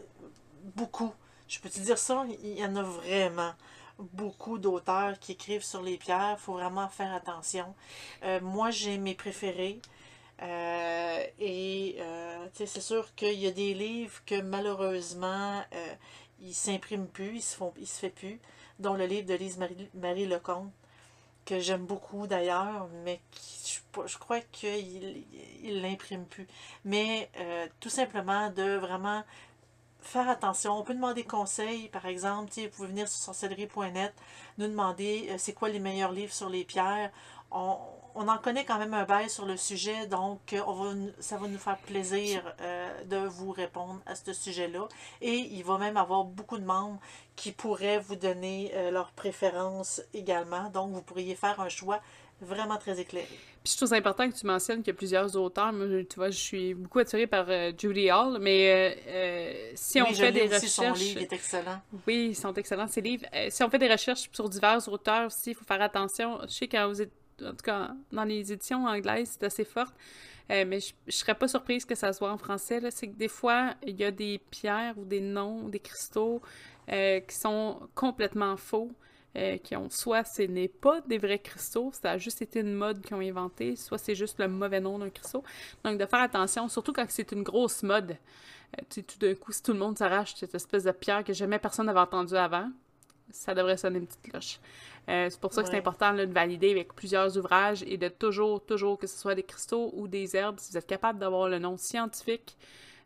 beaucoup. 0.76 1.14
Je 1.48 1.60
peux 1.60 1.70
te 1.70 1.80
dire 1.80 1.98
ça, 2.00 2.26
il 2.44 2.58
y 2.60 2.66
en 2.66 2.76
a 2.76 2.82
vraiment 2.84 3.54
beaucoup 4.00 4.58
d'auteurs 4.58 5.20
qui 5.20 5.34
écrivent 5.34 5.64
sur 5.64 5.82
les 5.84 5.98
pierres. 5.98 6.38
Il 6.40 6.42
faut 6.42 6.54
vraiment 6.54 6.88
faire 6.90 7.14
attention. 7.14 7.76
Moi, 8.42 8.72
j'ai 8.72 8.98
mes 8.98 9.16
préférés. 9.16 9.80
Euh, 10.42 11.24
et 11.40 11.98
euh, 12.00 12.48
c'est 12.54 12.82
sûr 12.82 13.14
qu'il 13.16 13.40
y 13.40 13.48
a 13.48 13.52
des 13.52 13.74
livres 13.74 14.22
que 14.26 14.42
malheureusement, 14.42 15.62
euh, 15.74 15.94
ils 16.42 16.54
s'impriment 16.56 17.08
plus, 17.08 17.36
ils 17.36 17.42
se 17.42 17.56
font, 17.56 17.74
ils 17.78 17.88
se 17.88 18.00
fait 18.00 18.10
plus, 18.10 18.40
dont 18.80 18.96
le 18.96 19.06
livre 19.06 19.28
de 19.28 19.36
Lise 19.36 19.58
Marie, 19.58 19.90
Marie 19.94 20.26
Lecomte, 20.26 20.72
que 21.46 21.60
j'aime 21.60 21.86
beaucoup 21.86 22.28
d'ailleurs, 22.28 22.88
mais 23.04 23.20
qui, 23.32 23.82
je, 24.06 24.18
crois 24.18 24.42
qu'il 24.42 25.24
il 25.64 25.82
l'imprime 25.82 26.26
plus. 26.26 26.48
Mais 26.86 27.30
euh, 27.40 27.68
tout 27.80 27.90
simplement 27.90 28.50
de 28.50 28.76
vraiment 28.78 29.24
faire 30.02 30.30
attention. 30.30 30.78
On 30.78 30.84
peut 30.84 30.94
demander 30.94 31.24
conseil, 31.24 31.88
par 31.90 32.06
exemple, 32.06 32.52
vous 32.56 32.70
pouvez 32.70 32.88
venir 32.88 33.08
sur 33.08 33.22
sorcellerie.net, 33.22 34.14
nous 34.58 34.68
demander 34.68 35.28
euh, 35.30 35.36
c'est 35.38 35.54
quoi 35.54 35.70
les 35.70 35.80
meilleurs 35.80 36.12
livres 36.12 36.34
sur 36.34 36.50
les 36.50 36.64
pierres. 36.64 37.12
On 38.16 38.28
en 38.28 38.38
connaît 38.38 38.66
quand 38.66 38.78
même 38.78 38.94
un 38.94 39.06
bail 39.06 39.30
sur 39.30 39.46
le 39.46 39.58
sujet, 39.58 40.08
donc 40.08 40.54
euh, 40.54 40.62
on 40.68 40.74
va, 40.74 40.94
nous- 40.94 41.12
ça 41.20 41.38
va 41.38 41.48
nous 41.48 41.58
faire 41.60 41.78
plaisir 41.78 42.42
euh, 42.62 43.04
de 43.06 43.18
vous 43.18 43.52
répondre 43.52 44.02
à 44.06 44.16
ce 44.16 44.34
sujet-là. 44.34 44.88
Et 45.22 45.36
il 45.36 45.64
va 45.64 45.78
même 45.78 45.98
avoir 45.98 46.24
beaucoup 46.24 46.58
de 46.58 46.66
membres 46.66 47.00
qui 47.36 47.52
pourraient 47.52 48.00
vous 48.00 48.16
donner 48.16 48.72
euh, 48.74 48.92
leurs 48.92 49.12
préférences 49.12 50.02
également. 50.14 50.70
Donc 50.70 50.92
vous 50.92 51.02
pourriez 51.02 51.36
faire 51.36 51.60
un 51.60 51.70
choix 51.70 52.00
vraiment 52.42 52.78
très 52.78 53.00
éclairé. 53.00 53.28
Puis 53.64 53.74
je 53.74 53.78
trouve 53.78 53.90
ça 53.90 53.96
important 53.96 54.28
que 54.28 54.36
tu 54.36 54.48
mentionnes 54.48 54.80
qu'il 54.80 54.88
y 54.88 54.96
a 54.96 54.98
plusieurs 54.98 55.36
auteurs. 55.36 55.72
Moi, 55.72 55.86
tu 56.10 56.16
vois, 56.16 56.32
je 56.32 56.40
suis 56.40 56.74
beaucoup 56.74 56.98
attirée 56.98 57.28
par 57.28 57.46
euh, 57.48 57.72
Judy 57.78 58.10
Hall, 58.10 58.40
mais 58.42 58.98
euh, 59.08 59.72
si 59.76 60.02
on 60.02 60.06
oui, 60.08 60.16
fait 60.16 60.32
des 60.32 60.48
aussi 60.52 60.68
son 60.68 60.82
recherches... 60.82 61.00
livre, 61.00 61.20
il 61.20 61.24
est 61.24 61.34
excellent. 61.34 61.80
Oui, 62.08 62.28
ils 62.32 62.36
sont 62.36 62.54
excellents, 62.56 62.88
ces 62.88 63.02
livres. 63.02 63.26
Euh, 63.36 63.48
si 63.52 63.64
on 63.64 63.70
fait 63.70 63.78
des 63.78 63.92
recherches 63.92 64.28
sur 64.32 64.50
divers 64.50 64.88
auteurs 64.90 65.28
aussi, 65.28 65.52
il 65.52 65.56
faut 65.56 65.66
faire 65.66 65.82
attention. 65.84 66.40
Je 66.42 66.48
sais 66.48 66.68
quand 66.68 66.88
vous 66.88 67.04
êtes, 67.04 67.12
en 67.46 67.52
tout 67.52 67.64
cas, 67.64 67.94
dans 68.12 68.24
les 68.24 68.52
éditions 68.52 68.86
anglaises, 68.86 69.38
c'est 69.40 69.46
assez 69.46 69.66
fort. 69.66 69.92
Euh, 70.52 70.66
mais 70.68 70.80
je, 70.80 70.94
je 71.08 71.16
serais 71.16 71.36
pas 71.36 71.48
surprise 71.48 71.86
que 71.86 71.96
ça 71.96 72.12
se 72.14 72.20
voit 72.20 72.32
en 72.32 72.38
français. 72.38 72.82
C'est 72.92 73.08
que 73.08 73.16
des 73.16 73.28
fois, 73.30 73.76
il 73.86 73.96
y 74.00 74.04
a 74.04 74.12
des 74.12 74.40
pierres 74.52 74.98
ou 74.98 75.06
des 75.06 75.22
noms, 75.22 75.70
des 75.70 75.80
cristaux 75.80 76.42
euh, 76.92 77.20
qui 77.22 77.36
sont 77.36 77.80
complètement 77.96 78.58
faux. 78.58 78.92
euh, 79.38 79.58
qui 79.58 79.76
ont 79.76 79.90
soit 79.90 80.24
ce 80.26 80.42
n'est 80.44 80.68
pas 80.68 81.02
des 81.02 81.18
vrais 81.18 81.40
cristaux, 81.40 81.92
ça 81.94 82.12
a 82.12 82.18
juste 82.18 82.42
été 82.42 82.60
une 82.60 82.74
mode 82.74 83.02
qu'ils 83.02 83.16
ont 83.16 83.22
inventé, 83.22 83.76
soit 83.76 83.98
c'est 83.98 84.16
juste 84.16 84.40
le 84.40 84.48
mauvais 84.48 84.80
nom 84.80 85.00
d'un 85.00 85.10
cristaux. 85.10 85.44
Donc 85.84 85.98
de 85.98 86.06
faire 86.06 86.20
attention, 86.22 86.68
surtout 86.68 86.94
quand 86.94 87.06
c'est 87.10 87.32
une 87.32 87.44
grosse 87.44 87.84
mode. 87.84 88.18
Tu 88.90 89.04
tout 89.04 89.20
d'un 89.20 89.36
coup, 89.36 89.52
si 89.52 89.62
tout 89.62 89.74
le 89.74 89.80
monde 89.80 89.98
s'arrache 89.98 90.36
cette 90.36 90.56
espèce 90.56 90.84
de 90.86 90.92
pierre 90.92 91.24
que 91.24 91.34
jamais 91.34 91.60
personne 91.60 91.86
n'avait 91.88 92.00
entendue 92.00 92.36
avant, 92.36 92.70
ça 93.30 93.54
devrait 93.54 93.78
sonner 93.78 94.00
une 94.00 94.08
petite 94.08 94.22
cloche. 94.32 94.60
Euh, 95.10 95.30
c'est 95.30 95.40
pour 95.40 95.54
ça 95.54 95.64
que 95.64 95.70
c'est 95.70 95.78
important 95.78 96.12
là, 96.12 96.26
de 96.26 96.34
valider 96.34 96.72
avec 96.72 96.94
plusieurs 96.94 97.38
ouvrages 97.38 97.84
et 97.84 97.98
de 97.98 98.08
toujours, 98.08 98.64
toujours, 98.64 98.98
que 98.98 99.08
ce 99.08 99.18
soit 99.18 99.36
des 99.36 99.44
cristaux 99.44 99.92
ou 99.96 100.08
des 100.08 100.36
herbes, 100.36 100.60
si 100.60 100.72
vous 100.72 100.78
êtes 100.78 100.88
capable 100.88 101.20
d'avoir 101.20 101.50
le 101.50 101.60
nom 101.60 101.76
scientifique, 101.78 102.56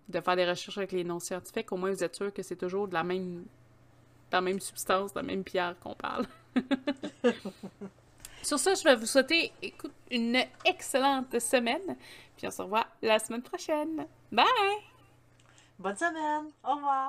de 0.10 0.19
faire 0.19 0.36
des 0.36 0.45
recherches 0.45 0.77
avec 0.77 0.91
les 0.91 1.03
noms 1.03 1.19
scientifiques, 1.19 1.71
au 1.71 1.77
moins 1.77 1.91
vous 1.91 2.03
êtes 2.03 2.15
sûr 2.15 2.34
que 2.34 2.43
c'est 2.43 2.58
toujours 2.58 2.88
de 2.88 2.93
la 2.93 3.03
même, 3.03 3.43
de 3.43 4.34
la 4.34 4.41
même 4.41 4.60
substance, 4.60 5.13
de 5.13 5.19
la 5.19 5.25
même 5.25 5.43
pierre 5.43 5.75
qu'on 5.79 5.95
parle. 5.95 6.25
Sur 8.43 8.60
ça, 8.60 8.75
je 8.75 8.84
vais 8.84 8.95
vous 8.95 9.08
souhaiter 9.08 9.51
écoute, 9.62 9.93
une 10.12 10.38
excellente 10.65 11.39
semaine, 11.39 11.95
puis 12.38 12.45
on 12.45 12.51
se 12.51 12.62
revoit 12.62 12.86
la 13.01 13.17
semaine 13.17 13.41
prochaine. 13.41 14.05
Bye! 14.31 14.45
Bonne 15.79 15.95
semaine! 15.95 16.51
Au 16.63 16.75
revoir! 16.75 17.03